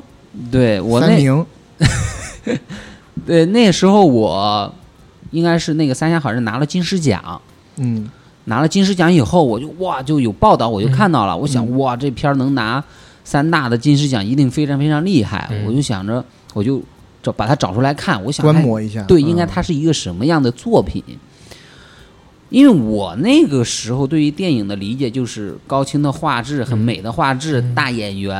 [0.51, 1.45] 对我那，
[3.25, 4.73] 对那时候我
[5.31, 7.41] 应该是那个《三峡好人》拿了金狮奖，
[7.77, 8.09] 嗯。
[8.47, 10.91] 拿了金狮奖以后，我就哇就有报道，我就嗯。
[10.91, 11.77] 看到了，我想嗯。
[11.79, 12.83] 哇这片儿能拿
[13.25, 15.49] 三大的金狮奖，一定非常非常厉害。
[15.51, 16.81] 嗯我就想着我就
[17.21, 19.01] 找把它找出来看，我想哎观摩一下。
[19.03, 21.03] 对，嗯应该它是一个什么样的作品？
[22.49, 28.31] 因为我那个时候对于电影的理解就是高清的画质、很美的画质、嗯大演员，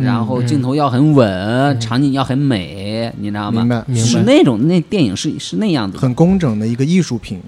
[0.00, 3.60] 然后嗯镜头要很稳，嗯场景要很美，你知道吗？
[3.62, 6.00] 明白，明白是那种那电影是是那样子的。
[6.00, 7.42] 很工整的一个艺术品。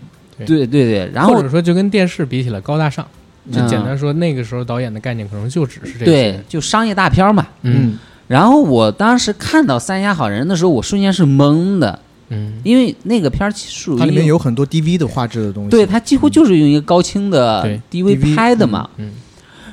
[0.45, 3.07] 对对对，然后或者说就跟电视比起来高大上，
[3.53, 6.05] 就嗯简单说，那个时候导演的概念可能就只是这个。
[6.07, 7.47] 对，就商业大片嘛。
[7.63, 11.99] 嗯然后我当时看到《三峡好人》的时候，我瞬间是懵的，
[12.29, 15.71] 嗯因为那个片儿属于它里面有很多 DV 的画质的东西。
[15.71, 18.89] 对，它几乎就是用一个高清的 DV DV 拍的嘛。
[18.99, 19.11] 嗯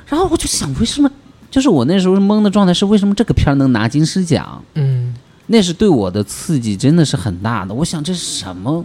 [0.08, 1.10] 然后我就想，为什么？
[1.50, 4.60] 就是我那时候懵的状态是，为什么这个片儿能拿金狮奖？
[4.74, 5.14] 嗯
[5.46, 7.72] 那是对我的刺激真的是很大的。
[7.72, 8.84] 我想这是什么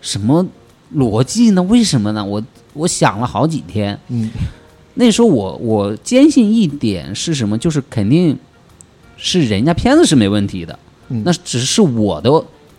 [0.00, 0.46] 什么
[0.94, 1.62] 逻辑呢？
[1.64, 2.24] 为什么呢？
[2.24, 2.42] 我
[2.76, 3.98] 我想了好几天。
[4.08, 4.30] 嗯。
[4.98, 7.58] 那时候我我坚信一点是什么？
[7.58, 8.34] 就是肯定
[9.18, 12.30] 是人家片子是没问题的，嗯，那只是我的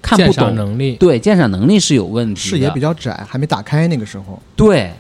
[0.02, 4.42] 看不懂，能力，对鉴赏能力是有问题的，视野比较窄，还没打开那个时候。
[4.56, 4.92] 对，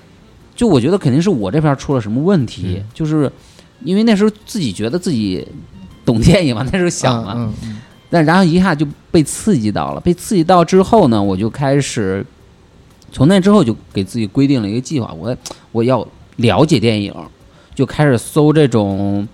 [0.55, 2.83] 就我觉得肯定是我这边出了什么问题，嗯。
[2.93, 3.31] 就是
[3.83, 5.43] 因为那时候自己觉得自己
[6.05, 7.51] 懂电影嘛，那时候想嘛，
[8.11, 12.23] 但然后一下就被刺激到了，被刺激到之后呢，我就开始
[13.11, 15.35] 从那之后就给自己规定了一个计划，我
[15.71, 17.13] 我要了解电影，
[17.73, 19.27] 就开始搜这种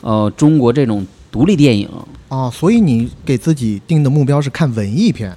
[0.00, 1.88] 呃中国这种独立电影。
[2.28, 5.36] 啊，所以你给自己定的目标是看文艺片。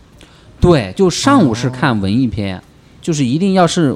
[0.59, 2.61] 对，就上午是哦看文艺片，
[3.01, 3.95] 就是一定要是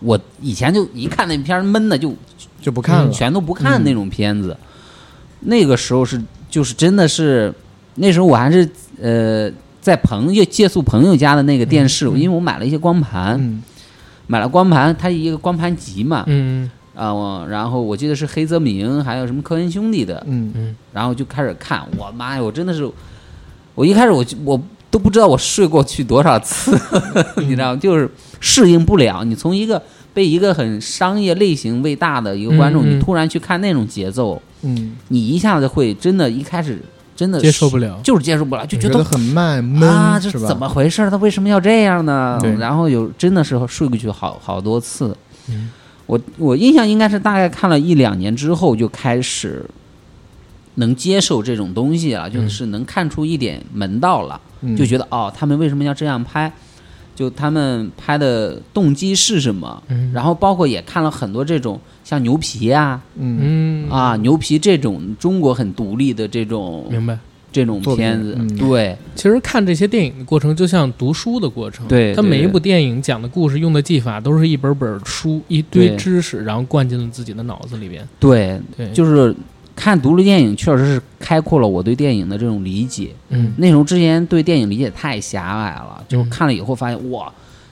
[0.00, 2.14] 我以前就一看那片儿闷的就
[2.60, 3.10] 就不看了。
[3.10, 4.56] 全都不看那种片子。
[5.40, 7.52] 那个时候是就是真的是
[7.96, 8.68] 那时候我还是
[9.00, 9.50] 呃
[9.86, 13.62] 在朋友借宿朋友家的那个电视，嗯因为我买了一些光盘，嗯。
[14.26, 20.50] 买了光盘，它一个光盘集嘛，嗯啊、我然后我记得是黑泽明，还有什么科恩兄弟的，嗯。
[20.56, 22.90] 嗯然后就开始看，我妈呀，我真的是，
[23.76, 26.76] 我一开始我就我都不知道我睡过去多少次，
[27.38, 27.78] 你知道吗？
[27.80, 29.22] 就是适应不了。
[29.22, 29.80] 你从一个
[30.12, 32.96] 被一个很商业类型喂大的一个观众，嗯嗯。
[32.96, 36.82] 你突然去看那种节奏，嗯，你一下子会真的，一开始
[37.16, 37.98] 真的接受不了。
[38.04, 40.30] 就是接受不了，就觉得很慢闷，啊，这？
[40.30, 41.10] 怎么回事？
[41.10, 42.54] 他为什么要这样呢对？
[42.56, 45.16] 然后有真的是睡过去好好多次。
[45.48, 45.70] 嗯
[46.06, 49.68] 我我印象应该是大概看了一两年之后就开始
[50.76, 56.52] 能接受这种东西了，就是能看出一点门道了，嗯就觉得哦，他们为什么要这样拍？
[57.16, 59.82] 就他们拍的动机是什么？
[59.88, 67.18] 嗯然后包括也看了很多这种像牛皮呀、嗯嗯啊，牛皮这种中国很独立的这种明白。
[67.52, 71.88] 这种片子，嗯对其实看这些电影的过程，就像读书的过程。
[71.88, 78.06] 对它每一部电影讲的故事、用的技法，都是一本本书、一堆知识，然后灌进了自己的脑子里边。
[78.20, 79.34] 对，对，就是
[79.76, 83.14] 看独立电影，确实是开阔了我对电影的这种理解。
[83.28, 83.52] 嗯。
[83.58, 87.30] 那时候之前对电影理解太狭隘了，就嗯看了以后发现，哇，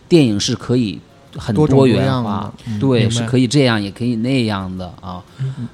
[0.09, 1.01] 电影是可以
[1.37, 5.21] 很多元样化对，是可以这样，也可以那样的啊。
[5.41, 5.67] 嗯。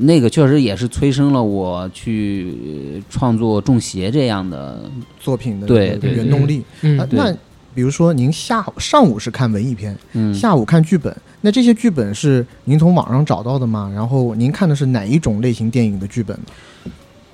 [0.00, 2.54] 那个确实也是催生了我去
[2.94, 4.88] 呃创作《中邪》这样的，
[5.18, 6.62] 作品的对对原动力。
[6.82, 7.34] 那
[7.78, 13.88] 比如说您下午上午是看文艺片，嗯，下午看剧本，那这些剧本是您从网上找到的吗？
[13.94, 16.36] 然后您看的是哪一种类型电影的剧本？
[16.38, 16.90] 呢？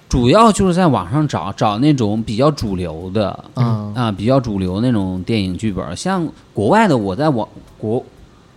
[0.06, 8.04] 主要就是在网上找找那种比较主流的啊，啊，比较主流那种电影剧本，像国外的，我在网国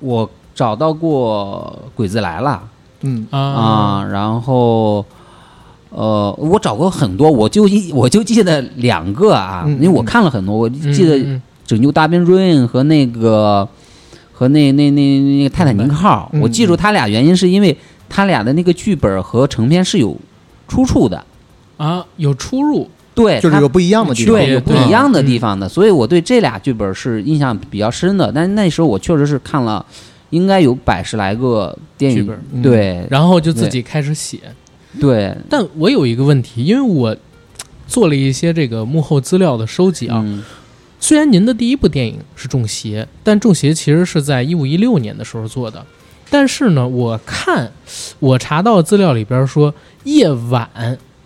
[0.01, 2.61] 我找到过《鬼子来了》
[3.03, 3.25] 嗯。
[3.31, 3.39] 啊。
[3.39, 5.05] 啊，然后
[5.91, 13.67] 呃，我找过很多，我就一我就记得两个啊，嗯因为我看了很多，我记得《嗯拯救大兵瑞恩》和那个
[14.31, 17.77] 和那那那那个《泰坦尼克号》，嗯我记住他俩原因是因为
[18.09, 20.17] 他俩的那个剧本和成片是有
[20.67, 21.23] 出处的，
[21.77, 22.89] 啊有出入。
[23.13, 24.35] 对，就是有不一样的地方。
[24.35, 28.31] 对，有不一样的地嗯方的，所以我对这俩剧本是印象比较深的。
[28.31, 29.83] 但是那时候我确实是看了，
[30.29, 34.39] 应该有百十来个电影剧本，嗯对然后就自己开始写。
[35.01, 37.17] 对但我有一个问题，因为我
[37.87, 40.21] 做了一些这个幕后资料的收集啊。
[40.23, 40.43] 嗯
[40.99, 45.85] 虽然您的第一部电影是《中邪》，但《中邪》其实是在一五一六年的时候做的。
[46.29, 47.71] 但是呢，我看
[48.19, 49.71] 我查到资料里边说，
[50.03, 50.69] 《夜晚》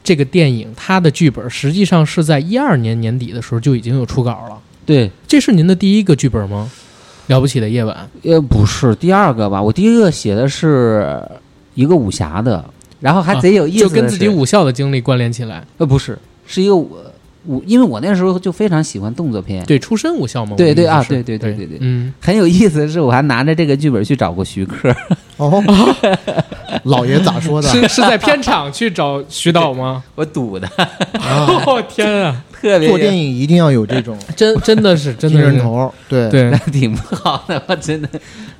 [0.03, 4.59] 这个电影它的剧本实际上是在一二年年底的时候就已经有初稿了。
[4.85, 6.69] 对，这是您的第一个剧本吗？
[7.27, 9.61] 了不起的夜晚，呃，不是第二个吧？
[9.61, 11.23] 我第一个写的是
[11.75, 12.63] 一个武侠的，
[12.99, 15.65] 然后还贼有意思啊就跟自己武校的经历关联起来。
[15.77, 16.75] 呃不是，是一个
[17.45, 19.65] 武武，因为我那时候就非常喜欢动作片。
[19.65, 20.55] 对，出身武校嘛。
[20.55, 24.95] 对对啊对对对对对嗯，很有意思的是，我还拿着这个剧本去找过徐克，
[25.49, 25.63] 哦，
[26.83, 27.67] 老爷咋说的？
[27.67, 30.03] 是是在片场去找徐导吗？
[30.15, 30.67] 我赌的，
[31.19, 35.45] 啊，哦天啊，特别做电影一定要有这种 真真的是真的是。
[35.47, 38.09] 人头，对，对，挺不好的，我真的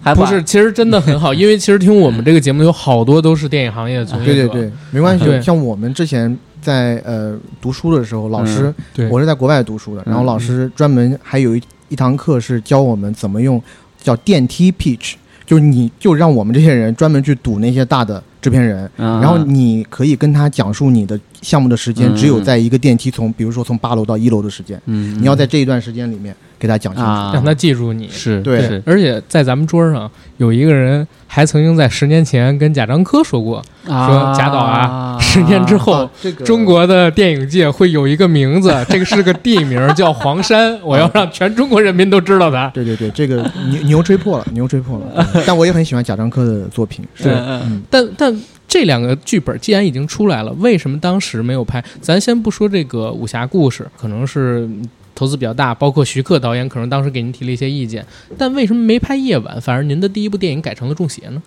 [0.02, 5.42] 还不是，其实真的很好，因为其实听我们这个节目有好多都是电影行业的从业者，对对对，没关系。
[5.42, 10.26] 像我们之前在呃读书的时候，老师对，我是在国外读书的，然后嗯。
[10.26, 13.62] 老师专门还有一一堂课是教我们怎么用
[14.02, 15.14] 叫电梯 pitch，
[15.52, 19.20] 就是你就让我们这些人专门去堵那些大的制片人，嗯。
[19.20, 22.16] 然后你可以跟他讲述你的项目的时间嗯。
[22.16, 27.10] 只有在一个电梯从比如说从八楼到一楼的时间，嗯，你要在这一段时间里面给他讲清楚。
[27.10, 28.08] 啊，让他记住你。
[28.10, 42.68] 是对而且在咱们桌上有一个人还曾经在十年前跟贾樟柯说过，说贾导啊十年之后啊这个中国的电影界会有一个名字， 这个是个地名，叫黄山， 我要让全中国人民都知道他。
[42.70, 43.38] 对对对，这个
[43.72, 45.26] 牛 牛吹破了，牛吹破了。
[45.34, 51.84] 嗯但我也很喜欢贾樟柯的作品，是嗯嗯但但这两个剧本既然已经出来了，为什么当时没有拍？
[52.00, 54.88] 咱先不说这个武侠故事，可能是嗯
[55.22, 58.04] 投资比较大，包括徐克导演可能当时给您提了一些意见，
[58.40, 61.40] 但为什么没拍夜晚，反而您的第一部电影改成了中邪呢？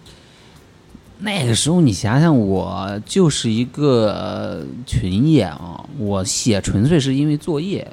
[1.19, 7.85] 那个时候你想想，我就是一个呃群演啊，我写纯粹是因为作业，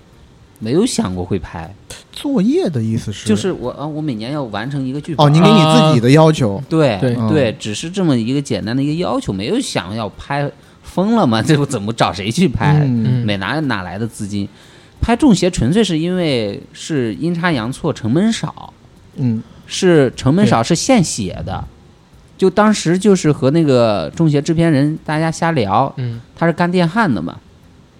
[0.59, 1.73] 没有想过会拍，
[2.11, 5.25] 作业的意思是就是我啊，我每年要完成一个剧本。
[5.25, 10.47] 哦，您给你自己的要求，对对嗯只是这么一个简单的一个要求，没有想要拍，
[10.83, 11.41] 疯了吗？
[11.41, 12.81] 这我怎么找谁去拍？
[12.85, 14.47] 嗯嗯哪哪哪来的资金？
[15.01, 18.73] 拍中邪纯粹是因为是阴差阳错，成本少，
[19.15, 19.41] 嗯。
[19.73, 21.63] 是成本少，是现写的。
[22.37, 26.19] 就当时就是和那个中邪制片人大家瞎聊，嗯。
[26.35, 27.37] 他是干电焊的嘛，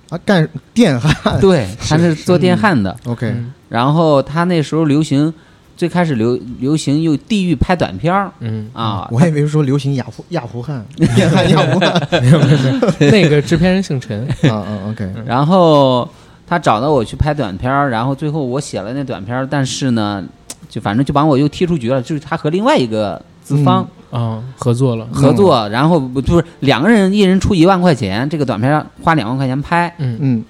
[0.10, 1.40] 啊，干电焊。
[1.40, 2.94] 对， 他是做电焊的。
[3.06, 3.54] ，OK，嗯。
[3.70, 5.34] 然后他那时候流行，
[5.78, 8.30] 最开始流流行用地域拍短片儿。
[8.42, 10.86] 嗯，啊，我还以为说流行亚胡亚胡汉，
[11.16, 12.08] 电焊亚胡汉。
[12.22, 16.10] 没有没有没有，那个制片人姓陈， 啊啊，OK，然后
[16.52, 20.22] 他找到我去拍短片儿，然后最后我写了那短片儿，但是呢，
[20.68, 30.46] 就反正就把我又踢出局了，就是他和另外一个资方啊，合作了，合作，然后不就是两个人一人出一万块钱，这个短片儿花两万块钱拍，嗯嗯。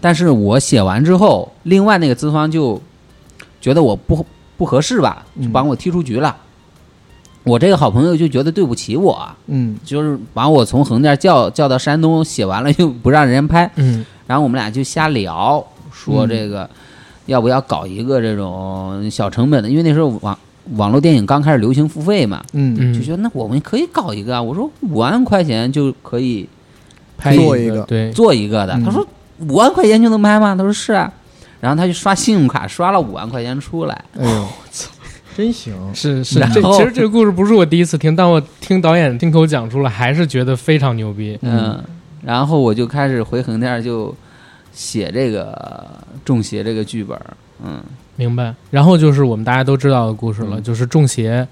[0.00, 2.80] 但是我写完之后，另外那个资方就
[3.60, 4.24] 觉得我不
[4.56, 6.34] 不合适吧，就嗯把我踢出局了。
[7.44, 9.76] 我这个好朋友就觉得对不起我，嗯。
[9.84, 14.04] 就是把我从横店叫叫到山东，写完了又不让人拍，嗯。
[14.26, 16.28] 然后我们俩就瞎聊，说嗯。
[16.28, 16.68] 这个
[17.26, 20.38] 要不要搞一个这种小成本的，因为那时候网
[20.76, 24.42] 网络电影刚开始流行付费嘛，嗯嗯，就觉得那我们可以搞一个啊。
[24.42, 26.48] 我说五万块钱就可以
[27.18, 28.84] 拍做一个对，做一个的，嗯。
[28.84, 29.06] 他说
[29.40, 30.54] 五万块钱就能拍吗？
[30.56, 31.12] 他说是啊，
[31.60, 34.46] 然后他就刷信用卡刷了五万块钱出来，哎呦，
[35.36, 36.38] 真行，是是。
[36.52, 41.38] 这其实这个故事不是我第一次听，但我听导演亲口讲出来，还是觉得非常牛逼。
[41.42, 41.82] 嗯，
[42.24, 44.14] 然后我就开始回横店就
[44.72, 45.84] 写这个
[46.24, 47.18] 中邪这个剧本，
[47.64, 47.82] 嗯。
[48.16, 48.54] 明白。
[48.70, 50.62] 然后就是我们大家都知道的故事了，嗯。
[50.62, 51.44] 就是中邪，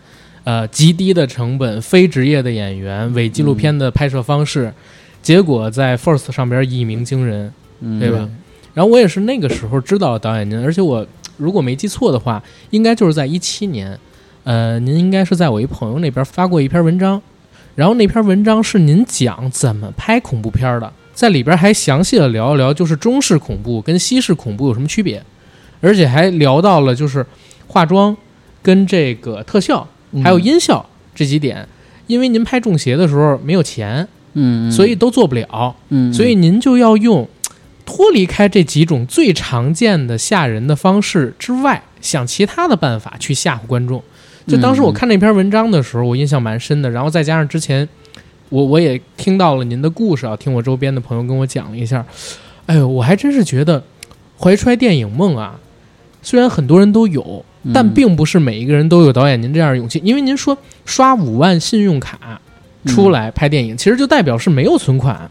[0.44, 4.72] 呃，极低的成本，非职业的演员，伪纪录片的拍摄方式，
[5.20, 8.28] 结果在 First 上边一鸣惊人，嗯，对吧？
[8.74, 11.04] 然后我也是那个时候知道导演您，而且我
[11.42, 13.98] 如果没记错的话，应该就是在一七年，
[14.44, 17.20] 呃，您应该是在我一朋友那边发过一篇文章，
[17.74, 25.22] 然后那篇文章是您讲怎么拍恐怖片的，在里边还详细的聊一聊，就是中式恐怖跟西式恐怖有什么区别，
[25.80, 27.26] 而且还聊到了就是
[27.66, 28.16] 化妆
[28.62, 30.84] 跟这个特效嗯还有音效
[31.14, 31.66] 这几点，
[32.06, 35.74] 因为您拍中邪的时候没有钱，嗯，嗯所以都做不了。
[35.88, 37.28] 嗯，所以您就要用
[37.94, 44.02] 脱离开这几种最常见的吓人的方式之外，想其他的办法去吓唬观众。
[44.46, 46.88] 就当时我看那篇文章的时候，我印象蛮深的。
[46.88, 47.86] 然后再加上之前
[48.48, 52.02] 我我也听到了您的故事啊，听我周边的朋友跟我讲了一下，
[52.64, 53.84] 哎呦，我还真是觉得
[54.40, 55.60] 怀揣电影梦啊，
[56.22, 60.00] 虽然很多人都有，但并不是每一个人都有导演您这样的勇气。
[60.02, 62.40] 因为您说刷五万信用卡
[62.86, 65.30] 出来拍电影，其实就代表是没有存款。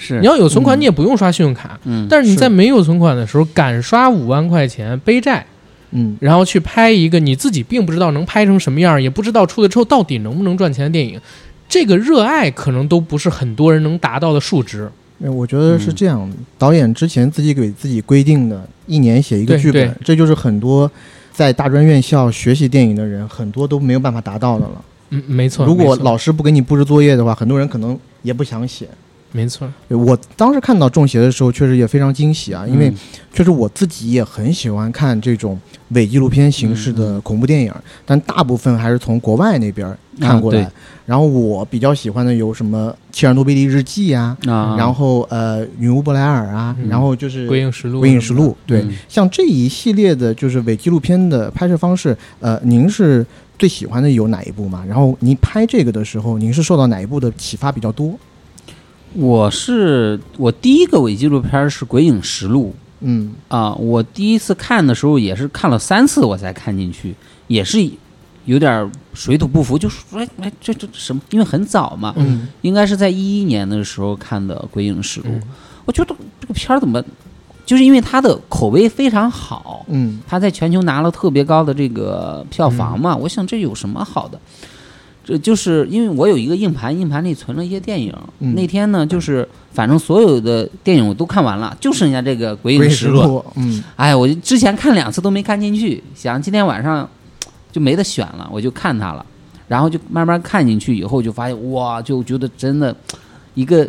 [0.00, 1.78] 是你要有存款，嗯你也不用刷信用卡。
[1.84, 5.44] 嗯，但是你在没有存款的时候，敢刷五万块钱背债，
[5.90, 11.20] 嗯然后去拍一个你自己并不知道能拍成什么样，也不知道出了之后到底能不能赚钱的电影，
[11.68, 14.90] 这个热爱可能都不是很多人能达到的数值。
[15.22, 16.26] 哎我觉得嗯是这样，
[16.56, 20.90] 导演之前自己给自己规定的，一年写一个剧本，这就是很多
[21.30, 24.84] 在大专院校学习电影的人很多都没有办法达到的了。
[25.10, 25.66] 嗯，没错。
[25.66, 28.88] 如果老师不给你布置作业的话，很多人可能也不想写。
[29.32, 32.94] 没错，对我当时看到《中邪》的时候，确实也非常惊喜啊，因为嗯
[33.32, 35.58] 确实我自己也很喜欢看这种
[35.90, 37.72] 伪纪录片形式的恐怖电影，
[38.04, 40.62] 但大部分还是从国外那边看过来。
[40.62, 40.72] 啊
[41.06, 47.98] 然后我比较喜欢的有什么《切尔诺贝利日记》啊，啊，然后呃《女巫布莱尔》啊，嗯然后就是《鬼影实录》。
[48.00, 53.26] 鬼影实录》对，嗯像这一系列的就是伪纪录片的拍摄方式，呃，您是
[53.58, 54.84] 最喜欢的有哪一部嘛？
[54.86, 58.16] 然后您拍这个的时候，您是受到哪一部的启发比较多？
[59.14, 67.14] 我是我第一个伪纪录片儿是《鬼影实录嗯》啊，我第一次看的时候也是看了三次我才看进去，
[67.48, 67.78] 也是
[68.44, 71.20] 有点儿水土不服，就说哎哎这这什么？
[71.30, 75.42] 因为很早嘛，嗯应该是在一一年的时候看的《鬼影实录》嗯
[75.86, 77.02] 我觉得这个片儿怎么，
[77.66, 84.38] 就是因为它的口碑非常好，嗯它在全球拿了特别高的这个票房嘛，我想这有什么好的？
[85.30, 88.12] 这就是因为我有一个硬盘，硬盘里存了一些电影。
[88.40, 93.20] 嗯那天呢，就是反正所有的电影我都看完了，就剩下这个《鬼鬼影实录》。
[93.54, 97.08] 嗯哎，我之前看两次都没看进去，想今天晚上
[97.70, 99.24] 就没得选了，我就看它了。
[99.68, 102.94] 然后就慢慢看进去以后，就发现哇，就觉得真的
[103.54, 103.88] 一个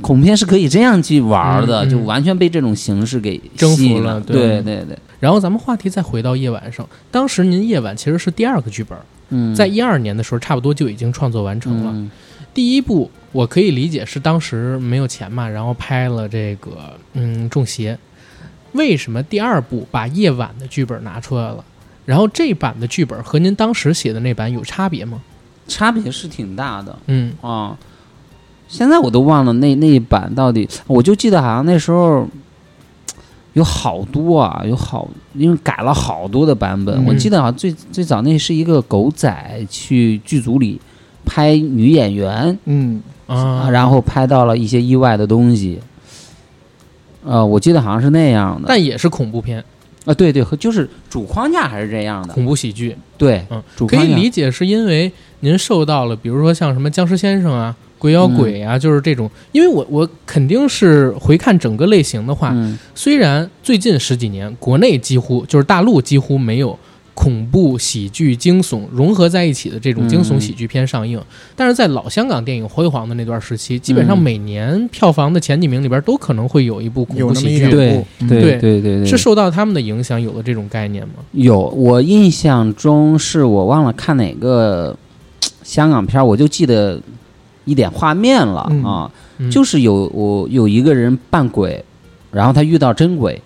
[0.00, 8.98] 恐怖片是可以这样去玩儿的，嗯嗯就完全被这种形式给征服吸引了对对对对，然后咱们话题再回到夜晚上，当时您夜晚其实是第二个剧本，
[9.30, 11.90] 嗯，在一二年的时候差不多就已经创作完成了。
[11.92, 12.10] 嗯
[12.52, 17.96] 第一部我可以理解是当时没有钱嘛，然后拍了这个嗯中邪。
[18.72, 21.64] 为什么第二部把夜晚的剧本拿出来了？
[22.04, 25.22] 然后这版的剧本和您当时写的那版有差别吗？
[25.68, 27.78] 差别是挺大的嗯啊。
[28.66, 32.28] 现在我都忘了那那一版到底，我就记得好像那时候
[33.54, 36.96] 有好多啊，有好，因为改了好多的版本。
[37.04, 40.80] 嗯我记得好像最最早那是一个狗仔去剧组里
[41.24, 45.80] 拍女演员嗯啊，然后拍到了一些意外的东西。
[47.24, 48.66] 呃，我记得好像是那样的。
[48.66, 49.62] 但也是恐怖片、
[50.04, 52.32] 啊，对对，和就是主框架还是这样的。
[52.32, 52.96] 恐怖喜剧。
[53.18, 59.30] 对，嗯，可以主框架理解是因为您受到了，比如说像什么僵尸先生啊、鬼妖鬼啊，就是这种。
[59.52, 62.76] 因为我我肯定是回看整个类型的话，嗯。
[62.94, 66.76] 虽然最近十几年国内几乎就是大陆几乎没有
[67.12, 71.20] 恐怖喜剧、惊悚融合在一起的这种惊悚喜剧片上映，
[71.54, 74.22] 但是在老香港电影辉煌的那段时期，基本上嗯。
[74.22, 77.68] 每年票房的前几名里边都可能会有一部恐怖喜剧。
[77.68, 81.14] 对对对对对对，是受到他们的影响有了这种概念吗？
[81.32, 84.96] 有，我印象中是我忘了看哪个
[85.62, 86.98] 香港片儿，我就记得
[87.70, 89.50] 一点画面了、嗯啊，嗯。
[89.50, 91.84] 就是有我有一个人扮鬼，
[92.32, 93.40] 然后他遇到真鬼，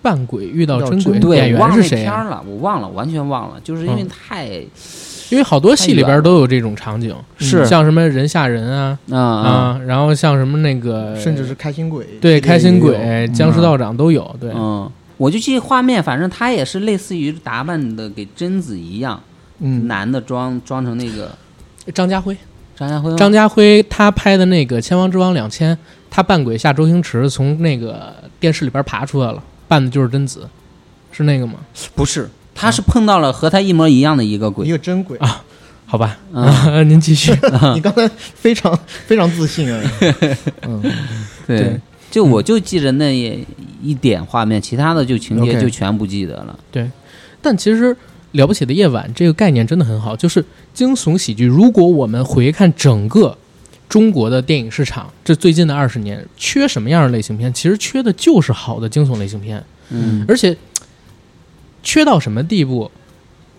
[0.00, 2.24] 扮鬼遇到真鬼，对，演员是谁啊？
[2.24, 4.46] 了，我忘了，完全忘了，就是因为嗯太、
[5.30, 7.66] 因为好多戏里边都有这种场景，是。
[7.66, 13.32] 像什么人吓人啊啊然后像什么那个，甚至是开心鬼，对开心鬼、嗯。
[13.34, 14.34] 僵尸道长都有。
[14.40, 19.20] 对，嗯，我就记得画面，反正他也是类似于打扮的给贞子一样，
[19.60, 21.30] 嗯，男的装装成那个
[21.94, 22.36] 张家辉，
[22.76, 25.74] 张家辉，张家辉他拍的那个《千王之王两千》，
[26.10, 30.48] 他扮鬼吓周星驰，从那个电视里边爬出来了，扮的就是贞子，
[31.12, 31.54] 是那个吗？
[31.94, 34.66] 不是，他是碰到了和他一模一样的一个鬼。
[34.66, 35.18] 一，个真鬼。
[35.18, 35.44] 啊
[35.90, 36.46] 好吧，嗯。
[36.86, 37.32] 您继续。
[37.74, 39.82] 你刚才非常非常自信啊，
[40.68, 40.82] 嗯，
[41.46, 41.80] 对对，
[42.10, 43.16] 就我就记着那
[43.82, 46.58] 一点画面，其他的就情节就全不记得了。
[46.70, 46.90] 对。
[47.40, 47.94] 但其实
[48.32, 50.44] 《了不起的夜晚》这个概念真的很好，就是
[50.78, 51.44] 惊悚喜剧。
[51.44, 53.36] 如果我们回看整个
[53.88, 57.52] 中国的电影市场，这最近的二十年缺什么样的类型片？
[57.52, 59.60] 其实缺的就是好的惊悚类型片，
[59.90, 60.56] 嗯而且
[61.82, 62.88] 缺到什么地步？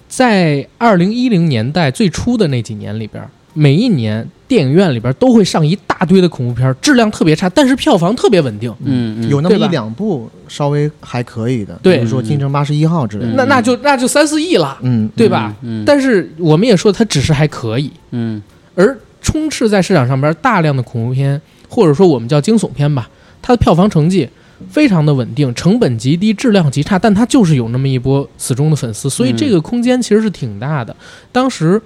[0.08, 3.22] 在二零一零年代最初的那几年里边，
[3.60, 8.74] 每一年电影院里边都会上一大堆的恐怖片，质量特别差，但是票房特别稳定。
[8.86, 11.98] 嗯嗯，有那么一两部稍微还可以的，对。
[11.98, 15.54] 比如说《京城八十一号》之类嗯的，那那就那就三四亿了，嗯，对吧？
[15.62, 15.84] 嗯。
[15.86, 18.42] 但是我们也说它只是还可以，嗯。
[18.76, 23.10] 而充斥在市场上边大量的恐怖片，或者说我们叫惊悚片吧，
[23.42, 24.30] 它的票房成绩
[24.70, 30.96] 非常的稳定，成本极低，质量极差，但它就是有那么一波死忠的粉丝，所以这个空间其实是挺大的。
[31.34, 31.82] 当时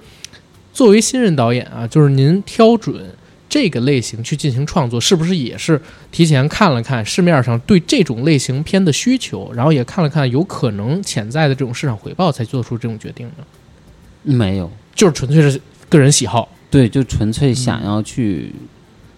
[0.74, 3.02] 作为新人导演啊，就是您挑准
[3.48, 13.44] 这个类型去进行创作，是不是也是提前看了看市面上对这种类型片的需求，然后也看了看有可能潜在的这种市场回报，才做出这种决定呢？
[14.24, 16.48] 没有，就是纯粹是个人喜好。
[16.68, 18.52] 对，就纯粹想要去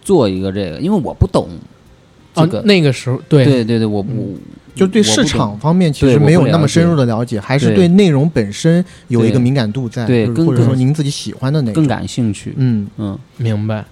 [0.03, 1.49] 做一个这个，因为我不懂
[2.35, 4.41] 这啊个，，那个时候对对对对，我不嗯
[4.77, 10.05] 就对市场方面其实没有那么深入的了解，还是对对内容本身有一个敏感度在，
[10.37, 12.53] 或者说您自己喜欢的那更，感兴趣。
[12.57, 13.85] 嗯，嗯明白。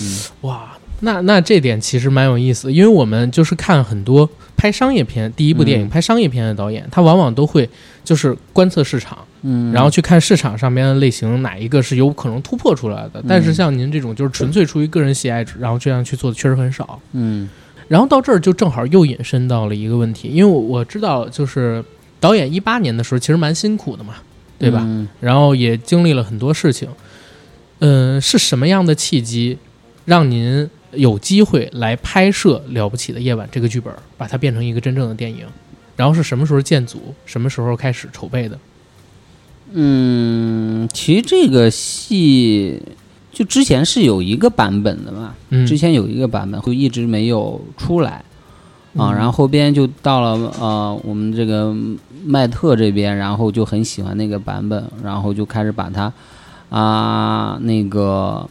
[0.00, 7.68] 嗯哇，那那这点其实蛮有意思的，因为我们就是看很多拍商业片，第一部电影、嗯拍商业片的导演，他往往都会
[8.04, 13.22] 就是观测市场，嗯，然后去看市场上边的类型哪一个是有可能突破出来的。
[13.28, 17.00] 但是像您这种就是纯粹出于个人喜爱，然后这样去做的确实很少。
[17.12, 17.48] 嗯
[17.88, 21.84] 然后到这儿就正好又引申到了一个问题，因为我我知道就是
[22.20, 24.14] 导演一八年的时候其实蛮辛苦的嘛，
[24.58, 24.82] 对吧？
[24.84, 26.88] 嗯然后也经历了很多事情。
[27.80, 29.56] 嗯、是什么样的契机
[30.04, 35.46] 让您有机会来拍摄《了不起的夜晚》这个剧本，把它变成一个真正的电影？
[35.94, 37.14] 然后是什么时候建组？
[37.24, 38.58] 什么时候开始筹备的？
[39.72, 42.82] 嗯，其实这个戏
[43.32, 48.22] 就之前是有一个版本的嘛，嗯，之前有一个版本，就一直没有出来
[48.96, 49.10] 啊。
[49.10, 51.74] 嗯然后后边就到了呃我们这个
[52.24, 56.12] 麦特这边，然后就很喜欢那个版本，然后就开始把它
[56.70, 58.48] 啊那个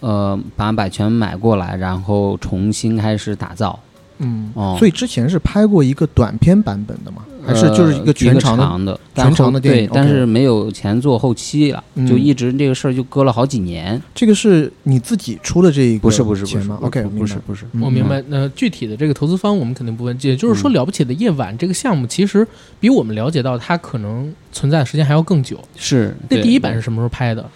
[0.00, 3.78] 呃把版权买过来，然后重新开始打造。
[4.18, 7.22] 嗯，哦所以之前是拍过一个短片版本的吗？
[7.46, 8.64] 还是就是一呃个全长的？
[8.64, 14.00] 长的全长的电影对，但是没有前做后期了，嗯就一直这个事儿就搁了好几年。
[14.14, 18.22] 这个是你自己出的这一个不是不是不是钱吗？OK，不是不是，嗯我明白。
[18.28, 22.46] 那具体的这个投资方我们肯定不问，也就是说，嗯《了不起的夜晚》这个项目其实
[22.80, 25.58] 比我们了解到它可能存在的时间还要更久。
[25.76, 27.48] 是那第一版是是什么时候拍的？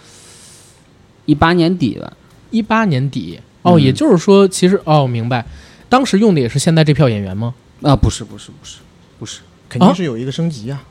[1.25, 2.11] 一八年底吧？
[2.49, 3.39] 一八年底。
[3.63, 5.45] 哦，嗯也就是说，其实哦，明白，
[5.87, 7.53] 当时用的也是现在这票演员吗？
[7.83, 8.77] 啊，不是不是不是
[9.19, 10.83] 不是，肯定是有一个升级啊。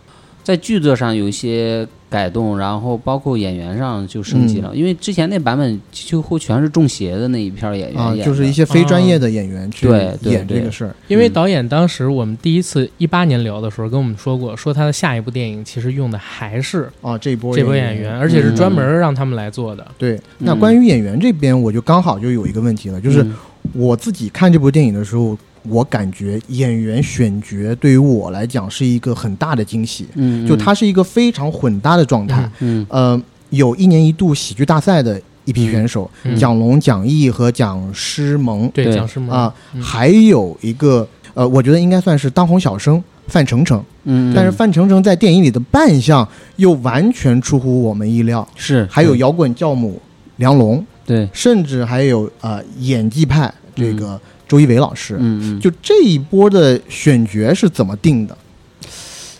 [0.43, 10.33] 在剧作上有一些改动，然后包括演员上就升级了，因为之前那版本几乎全是中邪的那一片演员啊，就是一些非专业的演员去对对对。
[10.33, 10.97] 演这个事儿。
[11.09, 18.57] 因为嗯导演当时我们第一次一八年聊的时候跟我们说过，说他的下一部电影其实用的还是啊，这波这波演员，而且是嗯。
[18.57, 19.87] 专门让他们来做的。
[19.99, 23.35] 对，那嗯关于演员这边，我就刚好就有一个问题了，就是嗯。
[23.75, 25.37] 我自己看这部电影的时候，
[25.69, 32.51] 我感觉演员选角对于我来讲是一个很大的惊喜，嗯，就它是一个非常混搭的状态。
[32.61, 38.95] 嗯呃，有一年一度喜剧大赛的一批选手，嗯蒋龙、蒋毅和蒋诗萌对对。
[38.95, 39.31] 蒋诗萌。
[39.31, 39.83] 啊，嗯。
[39.83, 48.47] 还有一个呃，我觉得应该算是当红小生范丞丞，嗯，但是范丞丞在电影里的扮相又完全出乎我们意料。
[48.57, 50.01] 是还有摇滚教母
[50.37, 54.21] 梁龙，对，甚至还有呃演技派这个
[54.51, 55.17] 周一围老师。
[55.21, 58.37] 嗯嗯，就这一波的选角是怎么定的？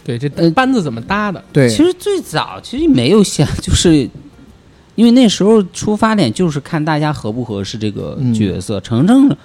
[0.05, 1.43] 对这呃班子怎么搭的？
[1.53, 4.09] 对，其实最早其实没有想，就是
[4.95, 8.81] 因为那时候出发点就是看大家合不合适这个嗯角色。
[8.81, 9.37] 程程、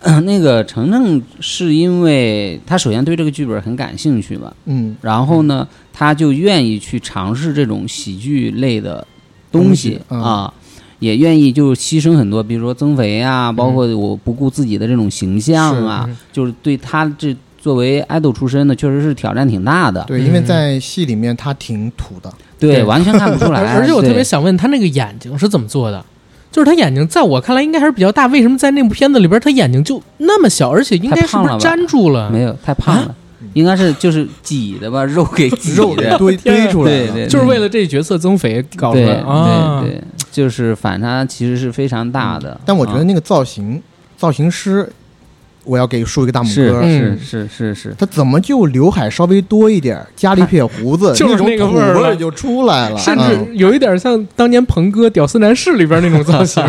[0.00, 9.06] 呃 那个程程是因为他首先对这个剧本很感兴趣嘛，嗯然后呢，他就愿意去尝试这种喜剧类的
[9.52, 10.54] 东西东西嗯啊。
[11.02, 20.04] 也愿意就牺牲很多，比如说增肥啊，包括我不顾自己的这种形象啊，嗯就是对他这作为爱豆出身的，确实是挑战挺大的。
[20.06, 23.60] 对，嗯因为在戏里面他挺土的，对，完全看不出来。
[23.60, 26.04] 而 而且我特别想问他那个眼睛是怎么做的？
[26.52, 32.30] 就是他眼睛在我看来应该还是比较大，为什么在那部片子里边他眼睛就那么小，而且应该是不是粘住了？
[32.30, 33.14] 没有太胖了，
[33.54, 36.04] 应该是就是挤的吧，肉给挤肉给。
[36.18, 36.36] 堆
[36.68, 37.06] 出来了。
[37.06, 39.80] 对对就是为了这角色增肥搞对的啊！
[39.82, 40.02] 对对，
[40.32, 42.50] 就是反差其实是非常大的。
[42.52, 43.80] 啊但我觉得那个造型，
[44.16, 44.90] 造型师，
[45.64, 46.80] 我要给竖一个大拇是哥。
[46.82, 52.98] 嗯是是是是，他怎么就刘海稍微多一点，加了一撇胡子，就是那个味儿了就出来了。
[52.98, 56.64] 甚嗯至有一点像当年鹏哥《屌丝男士》里边那种造型。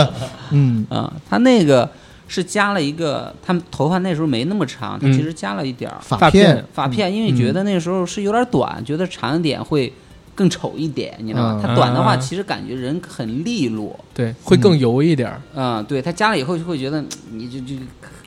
[0.52, 1.86] 嗯 啊，他那个
[2.26, 9.92] 是加了一个，他们头发那时候没那么长，他嗯其实加了一点儿发发片片，发片，因为觉得那时候是有点短，觉得长一点会
[10.38, 11.60] 更丑一点，你知道吗？
[11.60, 13.98] 嗯他短的话，啊其实感觉人很利落。
[14.14, 15.60] 对，会更油一点儿。
[15.60, 17.74] 啊、对他加了以后就会觉得嗯你就就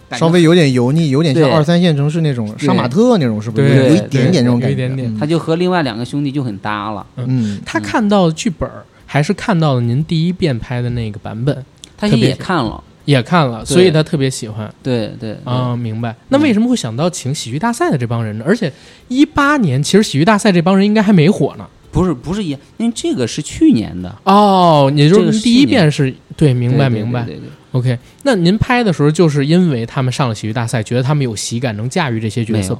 [0.09, 3.70] 感觉稍微有点油腻，有点像二三线城市那种杀马特那种，是不是？
[3.70, 4.74] 对有一点点这种感觉。
[4.74, 7.05] 一点点他就和另外两个兄弟就很搭了。
[7.16, 8.70] 嗯，他看到剧本，
[9.05, 15.74] 还是看到了您第一遍拍的那个版本，他也看了，也看了，所以他特别喜欢对对对啊。
[15.78, 16.14] 明白。
[16.28, 18.43] 那为什么会想到请喜剧大赛的这帮人呢？
[18.45, 18.70] 而且
[19.07, 21.66] 一八年其实喜剧大赛这帮人应该还没火呢。
[21.92, 27.24] 不是不是一，因为这个是去年的，哦，也就是是第一遍是对，明白明白。
[27.24, 27.50] 对对对。
[27.74, 32.78] OK，那您拍的时候，就是因为他们上了喜剧大赛，觉得他们有喜感，能驾驭这些角色？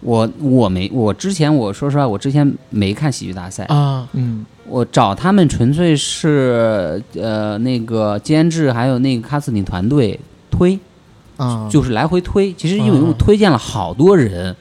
[0.00, 4.08] 我我没我之前我说实话，我之前没看喜剧大赛，啊。
[4.12, 4.44] 嗯。
[4.68, 10.18] 我找他们纯粹是呃那个监制还有那个卡斯汀团队
[10.50, 10.76] 推，
[11.36, 12.52] 啊，就是来回推。
[12.54, 13.04] 其实因为啊。
[13.06, 14.54] 我推荐了好多人，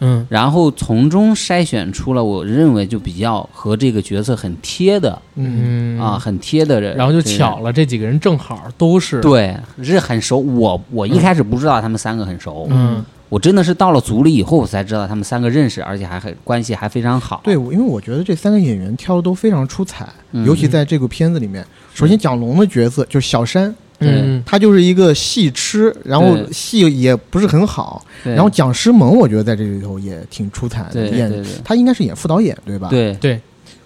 [0.00, 6.96] 嗯然后从中筛选出了我认为就比较和这个角色很贴的嗯嗯啊，很贴的人。
[6.96, 10.38] 然后就巧了，这几个人正好都是对，是很熟。
[10.38, 17.40] 我我一开始不知道他们三个很熟，嗯我真的是到了组里以后我才知道他们三个认识，而且还很关系还非常好。
[17.42, 21.66] 对，因为我觉得这三个演员挑的都非常出彩，嗯尤其在这个片子里面。
[21.92, 28.04] 首先，蒋龙的角色就是小山，嗯他就是一个戏痴，然后戏也不是很好。
[28.24, 33.40] 然后蒋诗萌，我觉得在这里头也挺出彩的，演他应该是演副导演对吧？，对，对，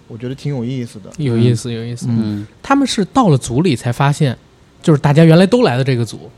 [0.07, 1.09] 我觉得挺有意思的。
[1.17, 2.07] 有意思有意思。
[2.09, 4.37] 嗯，他们是到了组里才发现，
[4.81, 6.29] 就是大家原来都来的这个组，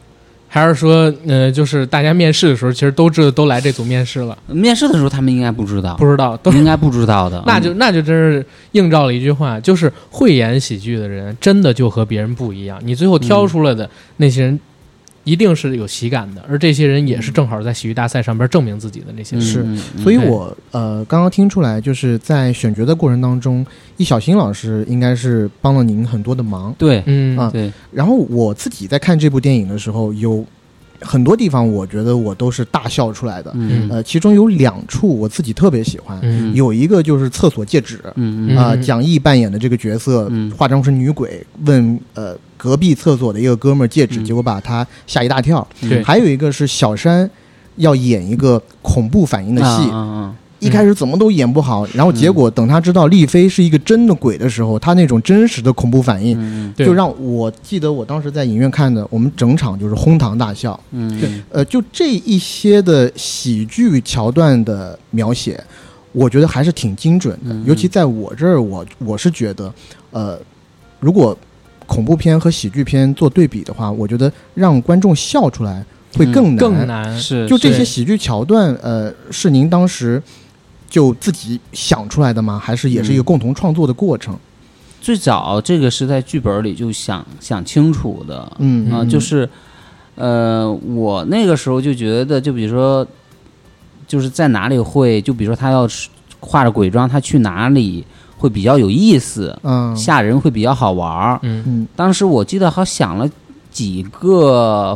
[0.53, 6.37] 还是说，呃，就是大家面试的时候，其实都知道都来这组面试了，面试的时候他们应该不知道，不知道。
[6.37, 6.51] 都。
[6.51, 7.41] 应该不知道的。
[7.47, 12.79] 那就那就真是映照了一句话，就是会演喜剧的人真的就和别人不一样。
[12.83, 14.59] 你最后挑出来的那些人，
[15.23, 19.77] 一定是有喜感的，而这些人也是正好在喜剧大赛上边证明自己的那些嗯人。
[19.77, 23.65] 是所以我呃刚刚听出来，就是在选角的过程当中，
[23.97, 26.75] 易小星老师应该是帮了您很多的忙。
[26.77, 30.45] 对嗯啊对，然后我自己在看这部电影的时候，有
[31.03, 33.51] 很多地方我觉得我都是大笑出来的。
[33.55, 33.87] 嗯。
[33.89, 36.53] 呃，其中有两处我自己特别喜欢，嗯。
[36.55, 38.01] 有一个就是厕所戒指。
[38.15, 40.49] 嗯啊、嗯蒋毅扮演的这个角色，嗯。
[40.51, 44.25] 化妆成女鬼，问呃隔壁厕所的一个哥们儿戒指，嗯。
[44.25, 45.67] 结果把他吓一大跳。
[45.81, 47.29] 嗯还有一个是小山
[47.75, 60.79] 要演一个恐怖反应的戏，啊啊一开始怎么都演不好，然后结果等他知道丽妃是一个真的鬼的时候，他那种真实的恐怖反应，就让我记得我当时在影院看的，我们整场就是哄堂大笑。
[60.91, 61.43] 嗯。
[61.49, 65.61] 呃，就这一些的喜剧桥段的描写，
[66.11, 67.53] 我觉得还是挺精准的。
[67.53, 67.63] 嗯。
[67.65, 69.73] 尤其在我这儿，我我是觉得，
[70.11, 70.39] 呃，
[70.99, 71.37] 如果
[71.85, 75.85] 恐怖片和喜剧片做对比的话，我觉得让观众笑出来
[76.15, 76.57] 会更难。
[76.57, 77.19] 更难。
[77.19, 80.21] 是就这些喜剧桥段，呃，是您当时
[80.93, 82.61] 就自己想出来的吗？
[82.63, 83.25] 还是也是一个嗯。
[83.25, 84.37] 共同创作的过程？
[85.01, 88.91] 最早这个是在剧本里就想想清楚的，嗯。
[88.91, 89.49] 啊，嗯就是，
[90.13, 93.03] 呃，我那个时候就觉得，就比如说，
[94.07, 98.05] 就是在哪里会，就比如说他要是化着鬼妆，他去哪里
[98.37, 99.95] 会比较有意思，嗯。
[99.95, 101.39] 吓人会比较好玩儿。
[101.41, 101.63] 嗯。
[101.65, 101.87] 嗯。
[101.95, 103.27] 当时我记得好想了
[103.71, 104.95] 几个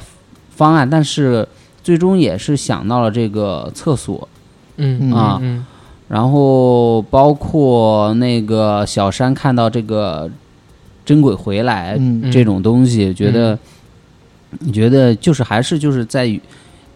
[0.52, 1.48] 方案，但是
[1.84, 4.30] 最终也是想到了这个厕所，
[4.76, 5.66] 嗯啊嗯
[6.08, 10.30] 然后包括那个小山看到这个
[11.06, 12.32] 真鬼回来，嗯。
[12.32, 13.58] 这种东西，觉得
[14.60, 16.42] 你觉得就是还是就是在于，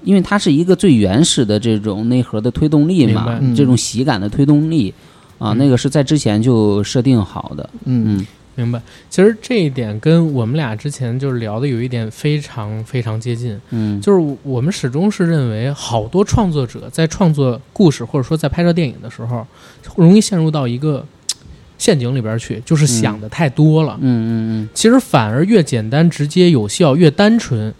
[0.03, 3.53] 因为它是一个最原始的这种内核的推动力嘛，嗯。
[3.53, 4.93] 这种喜感的推动力
[5.38, 5.57] 啊，嗯。
[5.57, 8.18] 那个是在之前就设定好的，嗯。
[8.18, 8.82] 嗯明白。
[9.10, 19.47] 其实这一点跟我们俩之前就是聊的有一点非常非常接近，嗯，就是我们始终是认为，好多创作者在创作故事或者说在拍摄电影的时候，
[19.95, 21.06] 容易陷入到一个
[21.78, 23.97] 陷阱里边去，就是想的太多了。
[24.02, 27.74] 嗯嗯其实反而越简单、直接、有效、越单纯，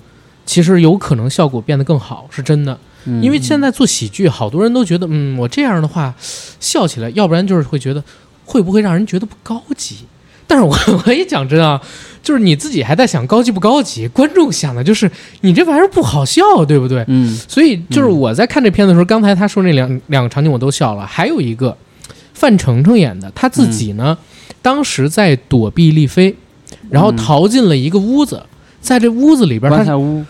[0.45, 2.80] 其实有可能效果变得更好，是真的。
[3.05, 6.15] 嗯，因为现在做喜剧，好多人都觉得，嗯，我这样的话
[6.59, 8.03] 笑起来，要不然就是会觉得
[8.45, 9.97] 会不会让人觉得不高级。
[10.52, 10.76] 但是我
[11.08, 11.80] 我也讲真啊，
[12.22, 17.06] 就是你自己还在想高级不高级，观众想的就是你这玩意儿不好笑，对不对？
[17.08, 17.34] 嗯。
[17.47, 21.78] 所以就是我在看这片子的时候，刚才他说那两两个场景我都笑了，还有一个
[22.34, 24.18] 范丞丞演的，他自己呢，
[24.62, 26.36] 当时在躲避丽妃，
[26.89, 27.16] 然后嗯。
[27.16, 28.43] 逃进了一个屋子，
[28.82, 30.26] 在这屋子里边，他棺材屋，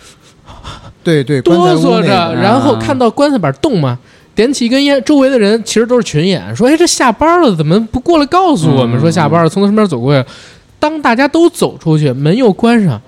[1.03, 3.97] 对 对，哆嗦着，然后看到棺材板动嘛，
[4.33, 10.29] 点起一根烟，周围的人其实都是群演，说：“哎，这下班了，怎么不过来告诉我们嗯说下班了？”从他身边走过去，
[10.79, 12.99] 当大家都走出去，门又关上，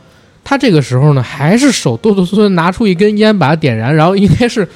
[0.44, 4.68] 他这个时候呢，还是手哆哆嗦嗦拿出一根烟，把它点燃，然后应该是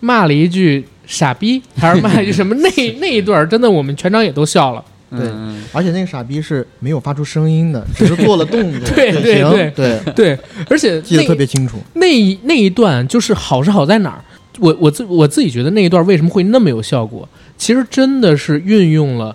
[0.00, 2.54] 骂了一句“傻逼”，还是骂了一句什么？
[2.56, 2.68] 那
[3.00, 4.84] 那一段真的我们全场也都笑了。
[5.10, 8.90] 对嗯而且那个傻逼是没有发出声音的， 只是做了动作。
[8.94, 10.38] 对对对对，对，
[10.68, 11.78] 而且记得特别清楚。
[11.94, 14.20] 那一那一段就是好是好在哪儿？
[14.60, 17.28] 我我自我自己觉得那一段为什么会那么有效果？
[17.56, 19.34] 其实真的是运用了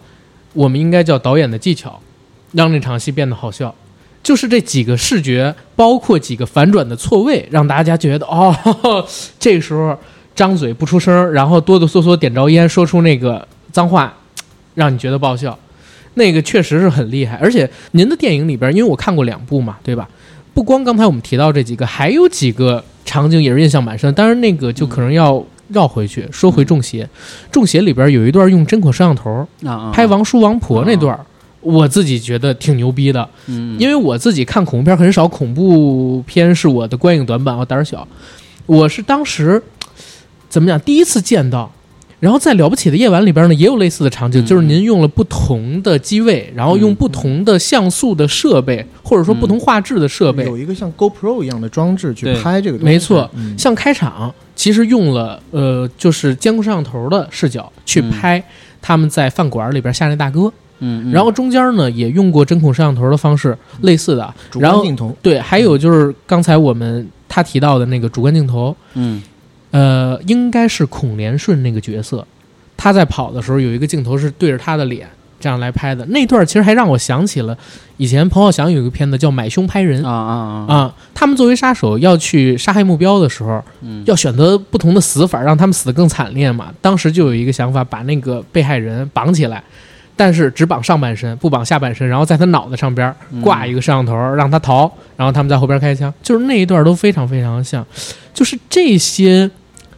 [0.53, 1.99] 我们应该叫导演的技巧，
[2.53, 3.73] 让那场戏变得好笑。
[4.21, 8.55] 就是这几个视觉，包括几个反转的错位，让大家觉得哦，
[9.37, 9.97] 这时候
[10.33, 14.13] 张嘴不出声，然后哆哆嗦嗦点着烟，说出那个脏话，
[14.75, 15.57] 让你觉得爆笑。
[16.13, 20.07] 那个确实是很厉害，而且您的电影里边，因为我看过两部嘛，对吧？
[20.53, 24.13] 不光刚才我们提到这几个，还有几个场景也是印象蛮深。
[24.13, 27.03] 当然，那个就可能要绕回去，说回《中邪》。
[27.51, 29.47] 《中邪》里边有一段用针孔摄像头
[29.91, 31.19] 拍王叔王婆那段，
[31.61, 33.27] 我自己觉得挺牛逼的。
[33.47, 38.07] 嗯，因为我自己看恐怖片很少，恐怖片是我的观影短板，我胆儿小。
[38.65, 39.61] 我是当时
[40.49, 41.71] 怎么讲，第一次见到。
[42.23, 44.45] 然后在《了不起的夜晚》里边呢，也有类似的场景，嗯。
[44.45, 52.93] 就是您用了不同的机位，然后用不同的像素的设备，或者说不同画质的设备，有一个像 GoPro 一样的装置去对拍这个东西。
[52.93, 53.59] 没错，嗯。
[53.59, 58.09] 像开场其实用了呃，就是监控摄像头的视角去嗯。
[58.09, 58.41] 拍
[58.81, 60.43] 他们在饭馆里边下那大哥，
[60.79, 61.11] 嗯，嗯。
[61.11, 64.33] 然后中间呢也用过针孔摄像头的方式，类似的。
[64.49, 65.13] 主然后观镜头。
[65.21, 69.21] 对，还有就是刚才我们他提到的那个主观镜头，嗯
[69.73, 72.25] 呃，应该是孔连顺那个角色，
[72.77, 75.07] 他在跑的时候有一个镜头是对着他的脸
[75.39, 77.57] 这样来拍的，那段其实还让我想起了
[77.97, 84.03] 以前彭浩翔有一个片子叫《买凶拍人》啊啊啊，啊，他们作为杀手要去杀害目标的时候，嗯。
[84.05, 86.71] 要选择不同的死法，让他们死得更惨烈嘛。
[86.79, 89.63] 当时就有一个想法，把那个被害人绑起来，
[90.15, 96.13] 但是只绑上半身，不绑下半身，然后在他脑袋上边挂一个摄像头，让他逃，然后他们在后边开枪。
[96.21, 97.85] 就是那一段都非常非常像，
[98.33, 99.49] 就是这些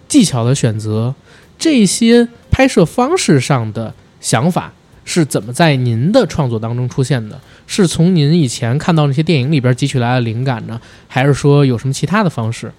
[0.08, 1.14] 技巧的选择，
[1.58, 4.72] 这些拍摄方式上的想法。
[5.08, 7.40] 是怎么在您的创作当中出现的？
[7.68, 12.72] 是从您以前看到那些电影里边汲取来的灵感呢，还是说有什么其他的方式？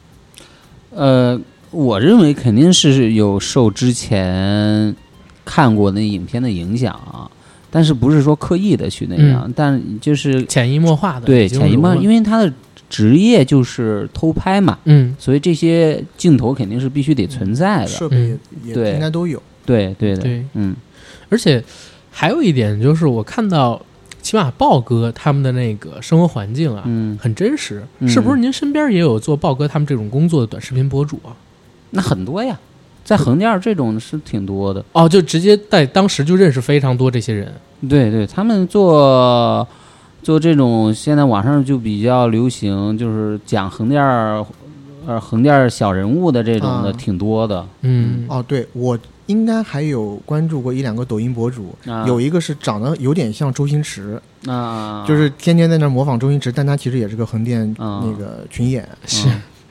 [0.91, 4.93] 呃，我认为肯定是有受之前
[5.45, 7.31] 看过那影片的影响啊，
[7.71, 12.53] 但是不是说刻意的去那样，但就是潜移默化的，对潜移默化，因为为他的
[12.89, 17.89] 职业就是偷拍嘛，嗯所以这些镜头肯定是必须得存在的。
[17.89, 19.43] 设备也应该都有。
[19.65, 20.75] 对对的，对，嗯
[21.29, 21.63] 而且
[22.11, 23.81] 还有一点就是我看到，
[24.23, 28.39] 起码豹哥他们的那个生活环境啊，嗯，很真实，嗯是不是？
[28.39, 31.35] 您身边也有做豹哥他们这种工作的短视频博主啊？
[31.91, 32.59] 那很多呀，
[33.05, 34.85] 在横店儿这种是挺多的。
[34.93, 37.53] 哦，就直接在当时就认识非常多这些人，
[37.89, 39.67] 对对，他们做
[40.27, 44.45] 做这种，现在网上就比较流行，就是讲横店儿，
[45.07, 47.65] 呃，横店儿小人物的这种的啊挺多的。
[47.83, 58.85] 嗯，哦，对我应该还有关注过一两个抖音博主，啊有一个是长得有点像周星驰，啊，就是天天在那模仿周星驰，但他其实也是个横店嗯那个群演。
[59.07, 59.29] 是，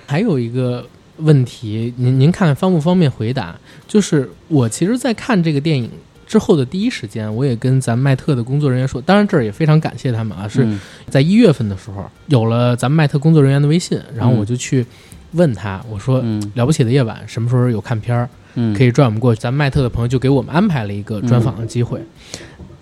[0.08, 0.88] 还有一个
[1.18, 3.54] 问题，您您看方不方便回答？
[3.90, 5.92] 就是我其实，在看这个电影
[6.36, 10.78] 之后的第一时间，我也跟咱麦特的工作人员说，当然这儿也非常感谢他们啊，是嗯
[11.10, 14.86] 在一月份的时候有了咱们麦特工作人员的微信，然后我就去
[15.32, 16.20] 问他，我说。
[16.26, 18.28] 嗯了不起的夜晚什么时候有看片儿？
[18.56, 19.40] 嗯可以拽我们过去。
[19.40, 22.02] 咱们麦特的朋友就给我们安排了一个专访的机会。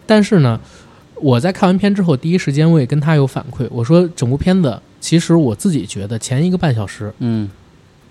[0.08, 0.60] 但是呢，
[1.22, 7.48] 我在看完片之后，第一时间我也跟他有反馈，我说整部片子其实我自己觉得前一个半小时嗯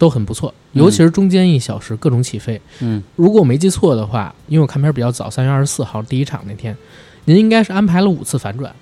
[0.03, 2.61] 都很不错，嗯尤其是中间一小时各种起飞。
[2.81, 6.77] 嗯如果我没记错的话，因为我看片比较早，三月二十四号第一场那天，
[7.27, 8.75] 您应该是安排了五次反转，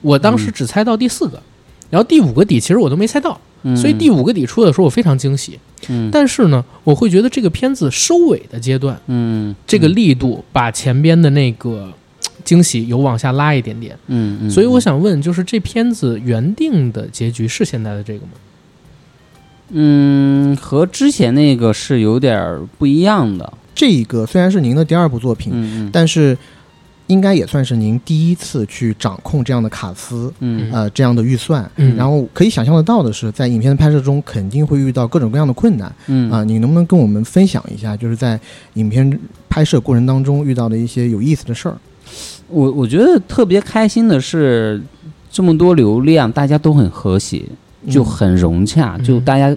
[0.00, 1.38] 我当时只猜到第四个。
[1.90, 5.58] 然后第五个底其实我都没猜到，嗯，所以第五个底出的时候我非常惊喜。
[5.90, 11.92] 嗯但是呢，我会觉得这个片子收尾的阶段，嗯这个力度把前边的那个
[12.42, 13.94] 惊喜有往下拉一点点。
[14.06, 18.32] 嗯嗯，所以我想问，就是这片子原定的结局是现在的这个吗？
[19.70, 25.90] 嗯和之前那个是有点儿不一样的，这个虽然是您的第二部作品，嗯嗯。
[25.92, 26.36] 但是
[27.06, 30.70] 应该也算是您第一次去掌控这样的卡司，嗯。
[30.72, 31.70] 呃，这样的预算。
[31.76, 31.96] 嗯。
[31.96, 35.94] 然后可以想象得到的是，在影片的拍摄中肯定会遇到各种各样的困难。
[36.06, 36.30] 嗯。
[36.30, 38.38] 啊、你能不能跟我们分享一下，就是在
[38.74, 41.76] 影片拍摄过程当中遇到的一些有意思的事儿？
[42.48, 44.80] 我我觉得特别开心的是，
[45.30, 47.44] 这么多流量，大家都很和谐，
[47.88, 49.54] 就嗯很融洽，嗯就大家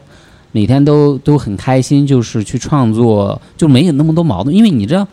[0.52, 4.56] 每天都都很开心，就是去创作，就没有那么多矛盾。
[4.56, 5.08] 因为你知道，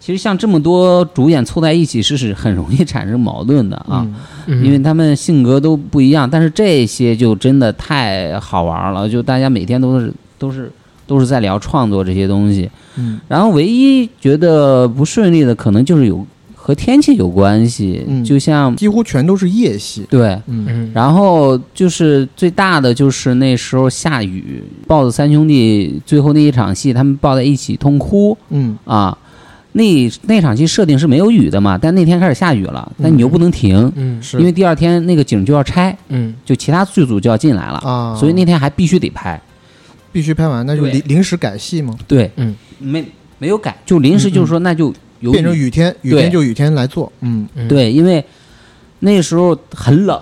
[0.00, 4.04] 其实像这么多主演凑在一起，是是很容易产生矛盾的啊，
[4.48, 6.28] 因为他们性格都不一样。
[6.28, 10.70] 但是这些就真的太好玩了，就大家每天都是都是
[11.06, 12.68] 都是在聊创作这些东西。
[12.96, 16.26] 嗯然后唯一觉得不顺利的，可能就是有
[16.62, 20.06] 和天气有关系，嗯就像几乎全都是夜戏。
[20.08, 20.28] 对。
[20.46, 29.18] 嗯嗯，然后就是最大的就是那时候下雨，豹子三兄弟最后那一场戏，他们抱在一起痛哭嗯啊。
[29.72, 29.82] 那
[30.26, 39.40] 那场戏设定是没有雨的嘛，但那天开始下雨了，但你又不能停，嗯是因为第二天那个景就要拆，嗯就其他剧组就要进来了，啊，所以那天还必须得拍。
[40.12, 41.96] 必须拍完，那就临临时改戏吗？
[42.06, 43.02] 对，嗯，没
[43.38, 44.92] 没有改，就临时就是说那就
[45.22, 47.10] 有变成雨天，雨天就雨天来做。
[47.20, 47.48] 嗯。
[47.54, 48.22] 嗯，对，因为
[48.98, 50.20] 那时候很冷，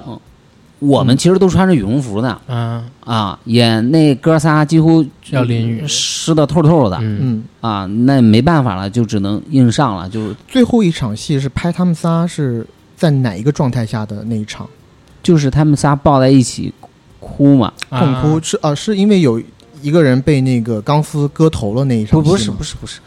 [0.79, 2.41] 我们其实都穿着羽绒服呢。
[2.47, 5.85] 啊，啊，演那哥仨几乎要淋雨。
[5.89, 7.19] 湿的透透的、嗯。
[7.21, 14.69] 嗯，啊，那没办法了，就只能硬上了，就最后一场戏是拍他们仨是在哪一个状态下的那一场？
[15.23, 16.73] 就是他们仨抱在一起
[17.19, 17.73] 哭嘛。
[17.91, 19.43] 痛哭是啊，是因为有
[19.83, 23.05] 一个人被那个钢丝割头了那一场不，不是，不是，不是，啊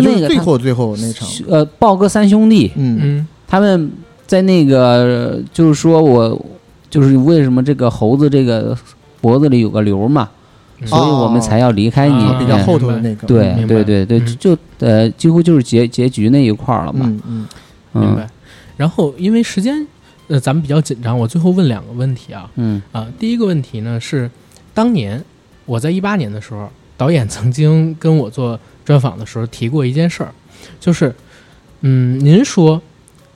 [0.00, 1.28] 就那个他最后最后那场。
[1.48, 3.90] 呃，豹哥三兄弟，嗯嗯他们
[4.26, 6.46] 在那个就是说我
[6.88, 8.76] 就是为什么这个猴子这个
[9.20, 10.28] 脖子里有个瘤嘛，
[10.80, 12.14] 嗯所以我们才要离开你。
[12.14, 13.26] 啊比较哎后头的那个。
[13.26, 17.06] 对对对对，嗯就呃几乎就是结结局那一块儿了嘛。
[17.06, 17.46] 嗯嗯
[17.94, 18.28] 嗯明白。
[18.76, 19.86] 然后因为时间，
[20.28, 24.28] 呃，咱们比较紧张，我最后问两个问题啊嗯啊，第一个问题呢是，
[24.72, 25.22] 当年
[25.66, 30.32] 我在一八年的时候，导演曾经跟我做专访的时候提过一件事儿，
[30.80, 31.14] 就是，
[31.80, 32.80] 嗯，您说，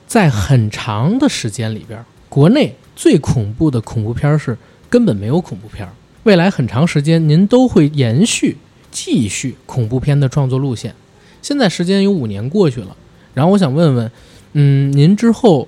[0.05, 4.57] 在很长的时间里边，国内最恐怖的恐怖片是
[4.89, 5.87] 根本没有恐怖片，
[6.23, 8.57] 未来很长时间您都会延续
[8.91, 10.93] 继续恐怖片的创作路线。
[11.41, 12.95] 现在时间有五年过去了，
[13.33, 14.11] 然后我想问问，
[14.53, 15.67] 嗯，您之后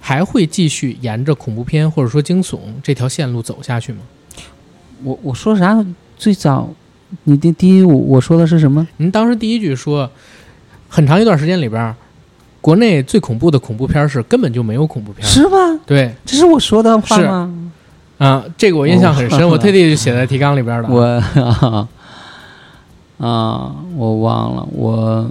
[0.00, 4.00] 还会继续沿着恐怖片或者说惊悚这条线路走下去吗？
[5.02, 5.84] 我我说啥？
[6.16, 6.72] 最早
[7.24, 8.86] 你第第一我我说的是什么？
[8.98, 10.10] 您当时第一句说，
[10.88, 11.94] 很长一段时间里边儿，
[12.60, 15.26] 国内最恐怖的恐怖片是根本就没有恐怖片。
[15.26, 15.56] 是吧？
[15.86, 17.52] 对这是我说的话是吗？
[18.18, 20.88] 啊，这个我印象很深，我特地就写在 提纲里边的。
[20.88, 21.88] 我啊
[23.18, 25.30] 啊，我忘了我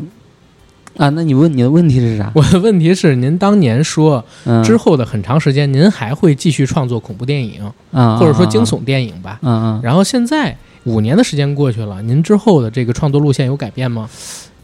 [0.98, 1.10] 啊。
[1.10, 2.32] 那你问你的问题是啥？
[2.36, 9.40] 我的问题是，您当年说嗯之后的很长时间，您还会继续创作恐怖电影，啊，或者说惊悚电影吧？
[9.42, 10.56] 嗯嗯，然后现在
[10.86, 14.10] 五年的时间过去了，您之后的这个创作路线有改变吗？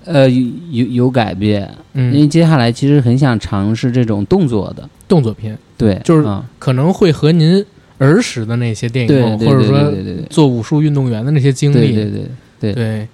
[0.05, 1.61] 呃有有有改变，
[1.93, 5.55] 因为嗯，接下来其实很想尝试这种动作的，动作片。
[5.77, 6.43] 对，就是嗯。
[6.57, 7.63] 可能会和您
[7.99, 9.93] 儿时的那些电影，或者说
[10.29, 12.23] 做武术运动员的那些经历，对对
[12.59, 13.07] 对，对，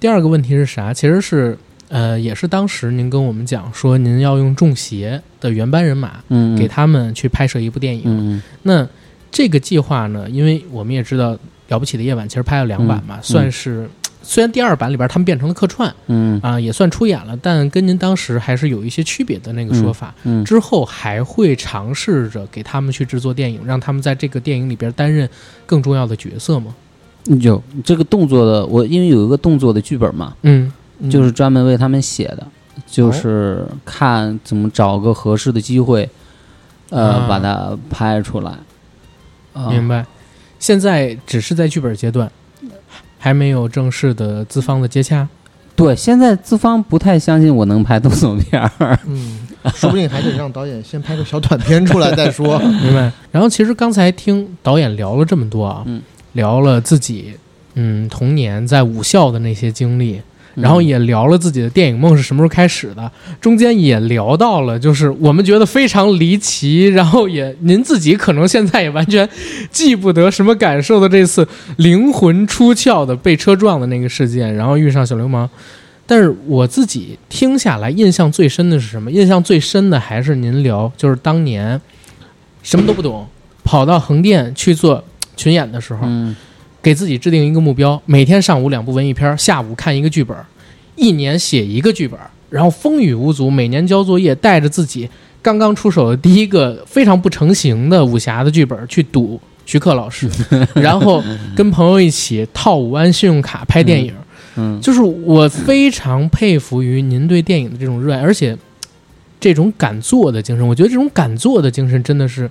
[0.00, 0.92] 第二个问题是啥？
[0.92, 1.56] 其实是
[1.88, 8.02] 呃，也是当时您跟我们讲说，您要用中协的原班人马嗯，给他们去拍摄一部电影。
[8.06, 8.42] 嗯。
[8.62, 8.88] 那
[9.34, 11.34] 这个计划呢，因为我们也知道
[11.68, 13.90] 《了不起的夜晚》其实拍了两版嘛，嗯算是
[14.22, 20.14] 虽然第二版里边他们变成了客串嗯啊，也算出演了，但跟您当时还是有一些区别的那个说法。
[20.22, 25.28] 嗯，之后还会尝试着给他们去制作电影，让他们在这个电影里边担任
[25.66, 26.74] 更重要的角色吗？
[27.40, 32.46] 有这个动作的，我因为有一个动作的剧本嘛，嗯，嗯就是专门为他们写的，
[32.86, 36.08] 就是看怎么找个合适的机会，
[36.90, 38.52] 呃，啊把它拍出来。
[39.54, 40.04] 啊明白。
[40.58, 42.30] 现在只是在剧本阶段，
[43.18, 45.26] 还没有正式的资方的接洽。
[45.76, 48.98] 对，现在资方不太相信我能拍动作片儿。
[49.06, 49.40] 嗯，
[49.74, 52.58] 说不定还得让导演先拍个小短片出来再说。
[52.80, 53.10] 明白。
[53.32, 56.00] 然后其实刚才听导演聊了这么多啊，嗯
[56.34, 57.34] 聊了自己
[57.74, 60.22] 嗯童年在武校的那些经历，
[60.54, 69.28] 然后也聊了自己的电影梦是什么时候开始的，中间也聊到了就是我们觉得非常离奇，然后也您自己可能现在也完全
[69.70, 71.46] 记不得什么感受的这次
[71.76, 75.48] 灵魂出窍的被车撞的那个事件，然后遇上小流氓。
[76.06, 79.10] 但是我自己听下来，印象最深的是什么？
[79.10, 81.80] 印象最深的还是您聊，就是当年
[82.62, 83.26] 什么都不懂，
[83.64, 85.02] 跑到横店去做
[85.34, 86.36] 群演的时候，嗯
[86.84, 90.36] 给自己制定一个目标，每天上午两部文艺片儿，下午看一个剧本，
[90.96, 92.20] 一年写一个剧本，
[92.50, 95.08] 然后风雨无阻，每年交作业，带着自己
[95.40, 100.28] 刚刚出手的第一个非常不成形的武侠的剧本去赌 徐克老师，
[100.76, 101.24] 然后
[101.56, 104.12] 跟朋友一起套五万信用卡拍电影。
[104.56, 108.56] 嗯就是我非常佩服于您对电影的这种热爱，而且
[109.40, 112.48] 这种敢做的精神，我觉得这种敢做的精神真的是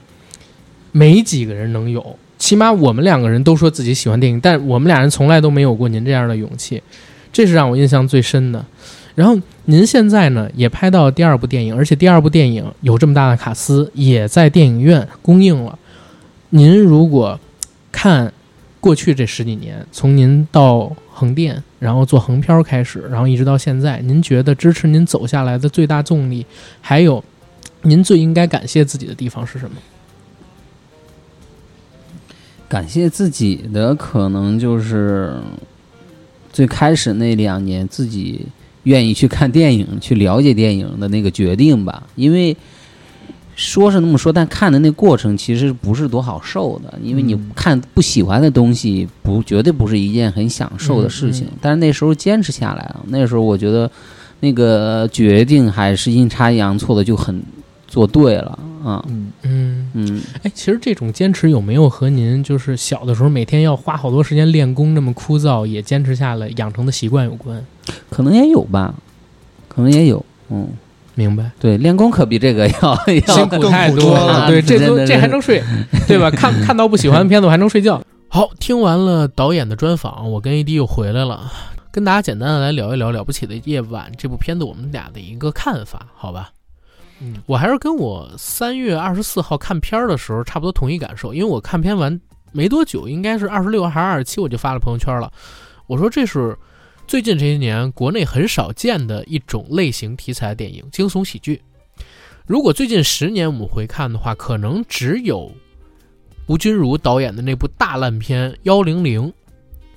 [0.91, 2.17] 没几个人能有。
[2.43, 6.83] 起码我们两个人都说自己喜欢电影，但我们俩人从来都没有过您这样的勇气，
[7.31, 8.65] 这是让我印象最深的。
[9.15, 15.79] 然后您现在呢也拍到第二部电影，而且第二部电影有这么大的卡司，也在电影院公映了。
[16.49, 17.39] 您如果
[17.93, 18.33] 看
[18.81, 26.45] 过去这十几年，从您到横店，然后做横漂开始，然后一直到现在，您觉得支持您走下来的最大动力，
[26.81, 27.23] 还有
[27.83, 29.77] 您最应该感谢自己的地方是什么？
[32.74, 35.36] 感谢自己的可能就是
[36.51, 38.47] 最开始那两年自己
[38.84, 42.57] 愿意去看电影、去了解电影的那个决定吧，因为。
[43.55, 51.45] 说是那么说，但看的那过程其实不是多好受的，因为你嗯看不喜欢的东西，不绝对不是一件很享受的事情。
[51.45, 53.88] 嗯嗯但是那时候坚持下来了，那时候我觉得
[54.39, 57.43] 那个决定还是阴差阳错的就很
[57.93, 67.63] 做对了啊，嗯，嗯，嗯，哎，其实这种坚持有没有和您就是小的时候每天要花好多时间练功那么枯燥，也坚持下来养成的习惯有关？
[68.09, 68.95] 可能也有吧，
[69.67, 70.67] 可能也有，嗯。
[71.13, 71.51] 明白。
[71.59, 75.61] 对，练功可比这个要 要辛苦太多多了对，这都这还能睡，
[76.07, 76.27] 对吧？
[76.33, 78.01] 看看到不喜欢的片子，我还能睡觉。
[78.27, 81.51] 好，听完了导演的专访，我跟 AD 又回来了，
[81.91, 86.49] 跟大家简单的来聊一聊《了不起的夜晚》这部片子我们俩的一个看法，好吧？
[87.45, 92.19] 我还是跟我三月二十四号看片儿的时候差不多同一感受，因为我看片完
[92.51, 95.32] 没多久，应该是二十六还是二十七，我就发了朋友圈了。
[95.88, 96.57] 我说这是
[97.07, 101.61] 最近这些年国内很少见的一种类型题材电影——惊悚喜剧。
[102.45, 105.51] 如果最近十年我们回看的话，可能只有
[106.47, 109.28] 吴君如导演的那部大烂片《幺零零》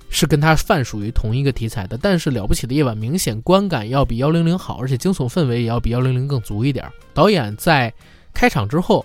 [0.09, 1.99] 是跟它泛属于同一个题材的。
[2.01, 6.87] 但是《了不起的夜晚》明显观感要比《幺零零》好，而且惊悚氛围也要比《幺零零》更足一点。
[7.13, 7.93] 导演在
[8.33, 9.05] 开场之后，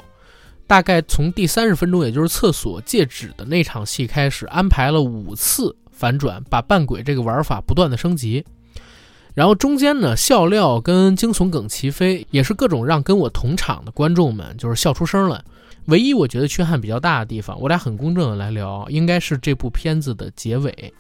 [0.68, 8.46] 大概从第三十分钟，也就是厕所戒指的那场戏开始，安排了五次反转，把扮鬼这个玩法不断的升级。
[9.34, 15.42] 然后中间呢，笑料跟惊悚梗齐飞，也是各种让跟我同场的观众们就是笑出声来。
[15.86, 20.94] 唯一我觉得缺憾比较大的地方，我俩很公正的来聊，应该是这部片子的结尾。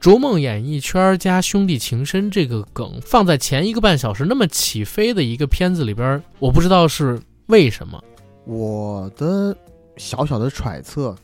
[0.00, 8.02] 逐梦演艺圈加兄弟情深这个梗放在前一个半小时那么起飞的一个片子里边，我不知道是为什么。
[8.44, 9.56] 我的
[9.96, 11.14] 小小的揣测，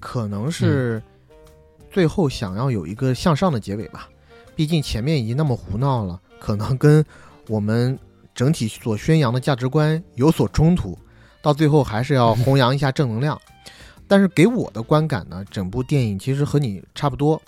[0.00, 1.02] 可能是
[1.90, 4.08] 最后想要有一个向上的结尾吧。
[4.56, 7.04] 毕竟前面已经那么胡闹了，可能跟
[7.48, 7.98] 我们
[8.34, 10.98] 整体所宣扬的价值观有所冲突，
[11.42, 13.38] 到最后还是要 弘扬一下正能量。
[14.08, 17.40] 但是给我的观感呢，整部电影其实和你差不多。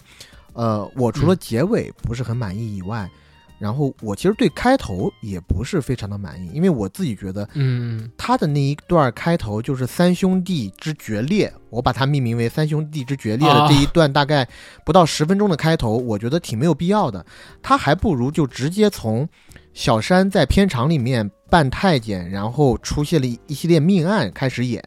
[0.54, 3.10] 呃，我除了结尾不是很满意以外，
[3.58, 14.48] 然后我其实对开头也不是非常的满意，因为我自己觉得嗯他的那一段开头就是三兄弟之决裂，我把它命名为三兄弟之决裂的这一段，大概
[14.86, 17.24] 不到十分钟的开头，我觉得挺没有必要的。
[17.62, 19.28] 他还不如就直接从
[19.72, 24.82] 小山在片场里面扮太监，然后出现了一一系列命案开始演。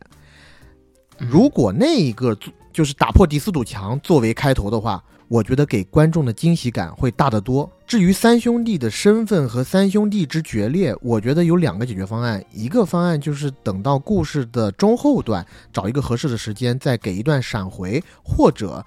[1.19, 2.37] 嗯如果那一个
[2.71, 7.67] 就是打破第四堵墙作为开头的话，我觉得给观众的惊喜感会大得多。
[7.87, 12.43] 至于三兄弟的身份和三兄弟之决裂，我觉得有两个解决方案。
[12.53, 15.43] 一个方案就是等到故事的中后段，
[15.73, 18.85] 找一个合适的时间，再给一段闪回，或者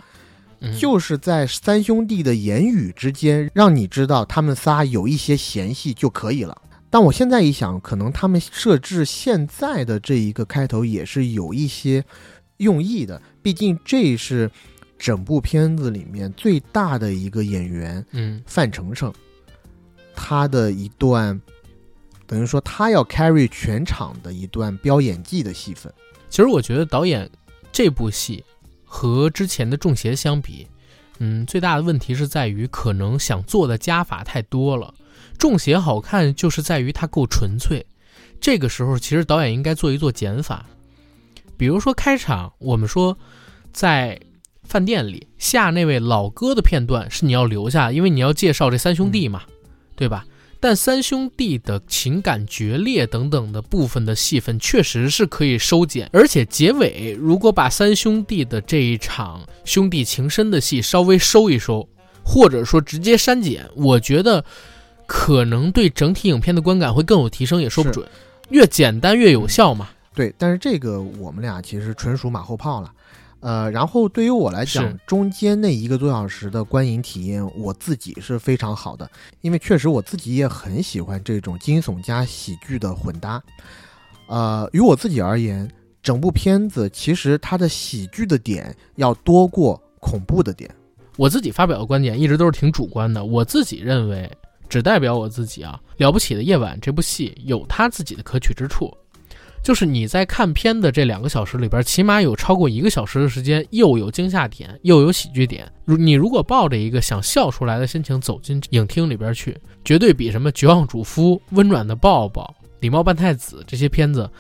[0.60, 6.56] 嗯就是在三兄弟的言语之间，让你知道他们仨有一些嫌隙就可以了。
[6.90, 12.04] 但我现在一想，可能他们设置现在的这一个开头也是有一些
[12.56, 14.50] 用意的，毕竟这是
[14.98, 19.14] 整部片子里面最大的一个演员嗯范丞丞，
[20.14, 21.40] 他的一段
[22.26, 25.92] 等于说他要 carry 全场的一段飙演技的戏份。
[26.28, 27.30] 其实我觉得导演
[27.72, 28.44] 这部戏
[28.84, 30.66] 和之前的《中邪》相比，
[31.18, 34.92] 嗯，最大的问题是在于可能想做的加法太多了。
[35.40, 37.84] 《中邪》好看就是在于它够纯粹，
[38.40, 40.66] 这个时候其实导演应该做一做减法，
[41.56, 43.16] 比如说开场我们说
[43.72, 44.20] 在
[44.64, 49.42] 饭店里下那位老哥的片段是你要留下，因为你要介绍这三兄弟嘛，
[49.96, 50.26] 对吧？
[50.60, 61.88] 但三兄弟的情感决裂等等的部分的戏份确实是可以收减，而且结尾如果把三兄弟的这一场兄弟情深的戏稍微收一收，
[62.22, 64.44] 或者说直接删减，我觉得
[65.12, 68.08] 可能对整体影片的观感会更有提升，也说不准。
[68.50, 69.88] 越简单越有效嘛。
[70.14, 72.92] 对，但是这个我们俩其实纯属马后炮了。
[73.40, 83.42] 呃，然后对于我来讲，中间那一个多小时的观影体验，我自己是非常好的，因为确实我自己也很喜欢这种惊悚加喜剧的混搭。
[84.28, 85.68] 呃，于我自己而言，
[86.00, 90.72] 整部片子其实它的喜剧的点要多过恐怖的点。
[91.16, 94.30] 我自己发表的观点一直都是挺主观的，我自己认为
[94.70, 95.78] 只代表我自己啊。
[96.02, 98.90] 《了不起的夜晚》这部戏有它自己的可取之处，
[99.62, 105.70] 就是你在看片的这两个小时里边，起码有超过一个小时的时间，又有惊吓点，又有喜剧点。
[105.84, 109.54] 如你如果抱着一个想笑出来的心情走进影厅里边去，
[109.84, 114.30] 绝对比什么《绝望主夫》《温暖的抱抱》《礼貌半太子》这些片子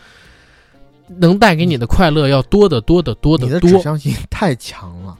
[1.18, 3.70] 能带给你的快乐要多得多得多你的得多。
[3.70, 5.18] 指向性太强了，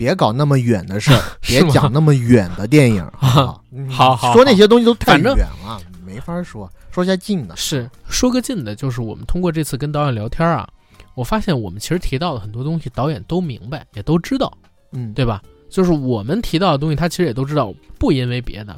[0.00, 3.64] 别搞那么远的事儿， 别讲那么远的电影， 啊好？
[3.90, 6.66] 好好说那些东西都太远了，没法说。
[6.90, 10.66] 说下近的，是说个近的，就是我们通过这次跟导演聊天啊，
[11.14, 14.50] 我发现我们其实提到的很多东西，导演都明白，也都知道，
[14.92, 15.42] 嗯，对吧？
[15.68, 18.74] 就是我们提到的东西，他其实也都知道，不因为别的，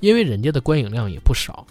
[0.00, 1.64] 因为人家的观影量也不少。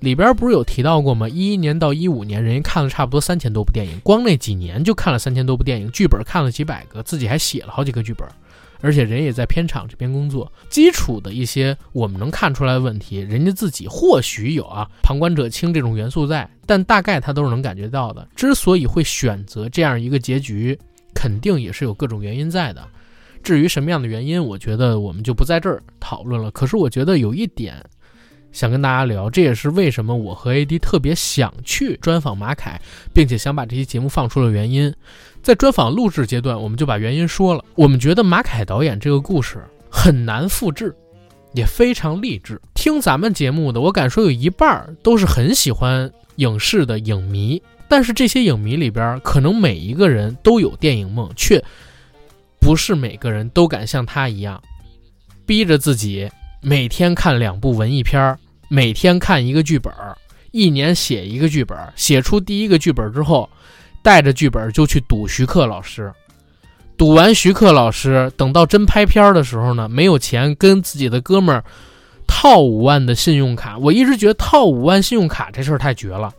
[0.00, 1.28] 里边不是有提到过吗？
[1.28, 8.28] 一一年到一五年，人家看了差不多三千多部电影，光那几年就看了三千多部电影，剧本看了几百个，自己还写了好几个剧本，
[8.80, 10.52] 而且人也在片场这边工作。
[10.68, 18.28] 基础的一些我们能看出来的问题，人家自己或许有啊，旁观者清这种元素在，但大概他都是能感觉到的。
[18.36, 20.78] 之所以会选择这样一个结局，
[21.14, 22.86] 肯定也是有各种原因在的。
[23.42, 26.50] 至于什么样的原因，我觉得我们就不在这儿讨论了。
[26.50, 27.82] 可是我觉得有一点
[28.56, 32.80] 想跟大家聊，这也是为什么我和 AD 特别想去专访马凯，
[33.12, 34.90] 并且想把这期节目放出的原因。
[35.42, 37.62] 在专访录制阶段，我们就把原因说了。
[37.74, 40.96] 我们觉得马凯导演这个故事很难复制，
[41.52, 42.58] 也非常励志。
[42.72, 51.62] 听咱们节目的，我敢说有一半儿都是很喜欢影视的影迷，但是这些影迷里边，可能每一个人都有电影梦，却
[52.58, 54.58] 不是每个人都敢像他一样，
[55.44, 56.26] 逼着自己
[56.62, 58.38] 每天看两部文艺片儿，
[58.68, 59.92] 每天看一个剧本，
[60.50, 63.48] 一年写一个剧本，写出第一个剧本之后，
[64.02, 66.12] 带着剧本就去赌徐克老师。
[66.96, 71.62] 赌完徐克老师，等到真拍片的时候呢，没有钱跟自己的哥们儿
[72.26, 73.76] 套五万的信用卡。
[73.78, 76.32] 我一直觉得套五万信用卡这事儿太绝了，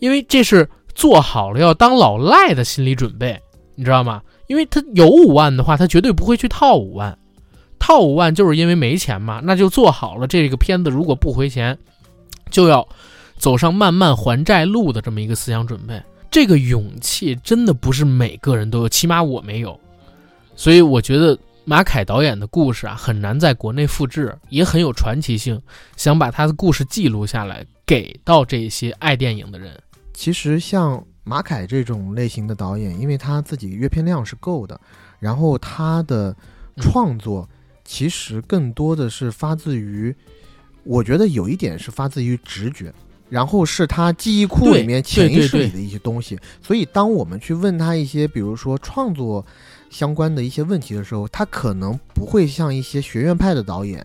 [0.00, 3.40] 因为这是做好了要当老赖的心理准备，
[3.76, 4.20] 你知道吗？
[4.48, 7.16] 因为他有五万的话，他绝对不会去套五万。
[7.80, 11.76] 套五万就是因为没钱嘛，那就做好了这个片子如果不回钱，
[12.48, 12.86] 就要
[13.36, 16.00] 走上慢慢还债路的这么一个思想准备。
[16.30, 19.76] 这个勇气真的不是每个人都有，起码我没有。
[20.54, 25.60] 所以我觉得马凯导演的故事啊，很难在国内复制，也很有传奇性。
[25.96, 29.72] 想把他的故事记录下来，给到这些爱电影的人。
[30.12, 34.78] 其实像马凯这种类型的导演，因为他自己阅片量是够的，
[35.18, 36.36] 然后他的
[36.76, 37.48] 创作
[37.90, 40.14] 其实更多的是发自于，
[40.84, 42.94] 我觉得有一点是发自于直觉。
[43.28, 49.44] 然后是他记忆库里面潜意识里的一些东西，所以当我们去问他一些，比如说创作
[49.88, 54.04] 相关的一些问题的时候，他可能不会像一些学院派的导演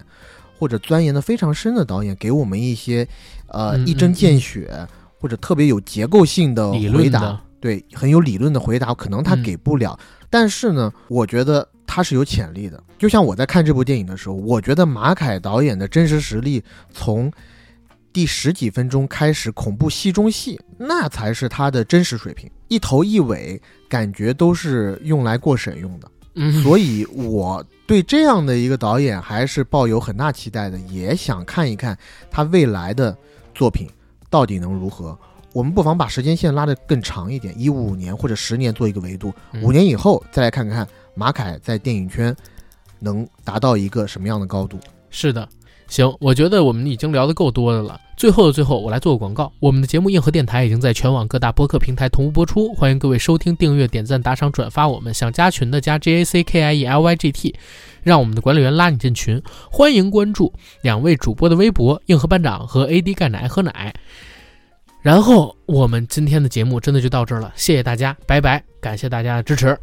[0.58, 3.08] 或者钻研的非常深的导演给我们一些
[3.48, 4.88] 呃嗯一针见血
[5.20, 7.40] 或者特别有结构性的回答。
[7.60, 9.98] 对很有理论的回答，可能他嗯给不了。
[10.30, 12.82] 但是呢，我觉得他是有潜力的。
[12.98, 17.32] 就像我在看这部电影的时候，我觉得马凯导演的真实实力从
[18.14, 26.12] 第十几分钟开始恐怖戏中戏，那才是他的真实水平，一头一尾感觉都是用来过审用的。
[26.36, 31.98] 嗯，所以我对这样的一个导演还是抱有很大期待的，也想看一看
[32.32, 33.16] 他未来的
[33.54, 33.90] 作品
[34.30, 35.18] 到底能如何。
[35.56, 42.36] 我们不妨把时间线拉得更长一点，以五年或者十年做一个维度，嗯五年以后再来看看马凯在电影圈
[43.00, 44.78] 能达到一个什么样的高度。
[45.10, 45.48] 是的，
[45.88, 47.98] 行，我觉得我们已经聊得够多的了。
[48.18, 49.50] 最后的最后，我来做个广告。
[49.62, 55.14] 我们的节目《硬核电台》已经在全网各大播客平台同步播出，欢迎各位收听、订阅、点赞、打赏、转发我们。
[55.14, 57.56] 想加群的加 J A C K I E L Y G T，
[58.04, 59.42] 让我们的管理员拉你进群。
[59.72, 60.52] 欢迎关注
[60.82, 63.96] 两位主播的微博“硬核班长”和 A D 钙奶喝奶。
[65.06, 69.78] 然后我们今天的节目真的就到这儿了，谢谢大家，拜拜，感谢大家的支持。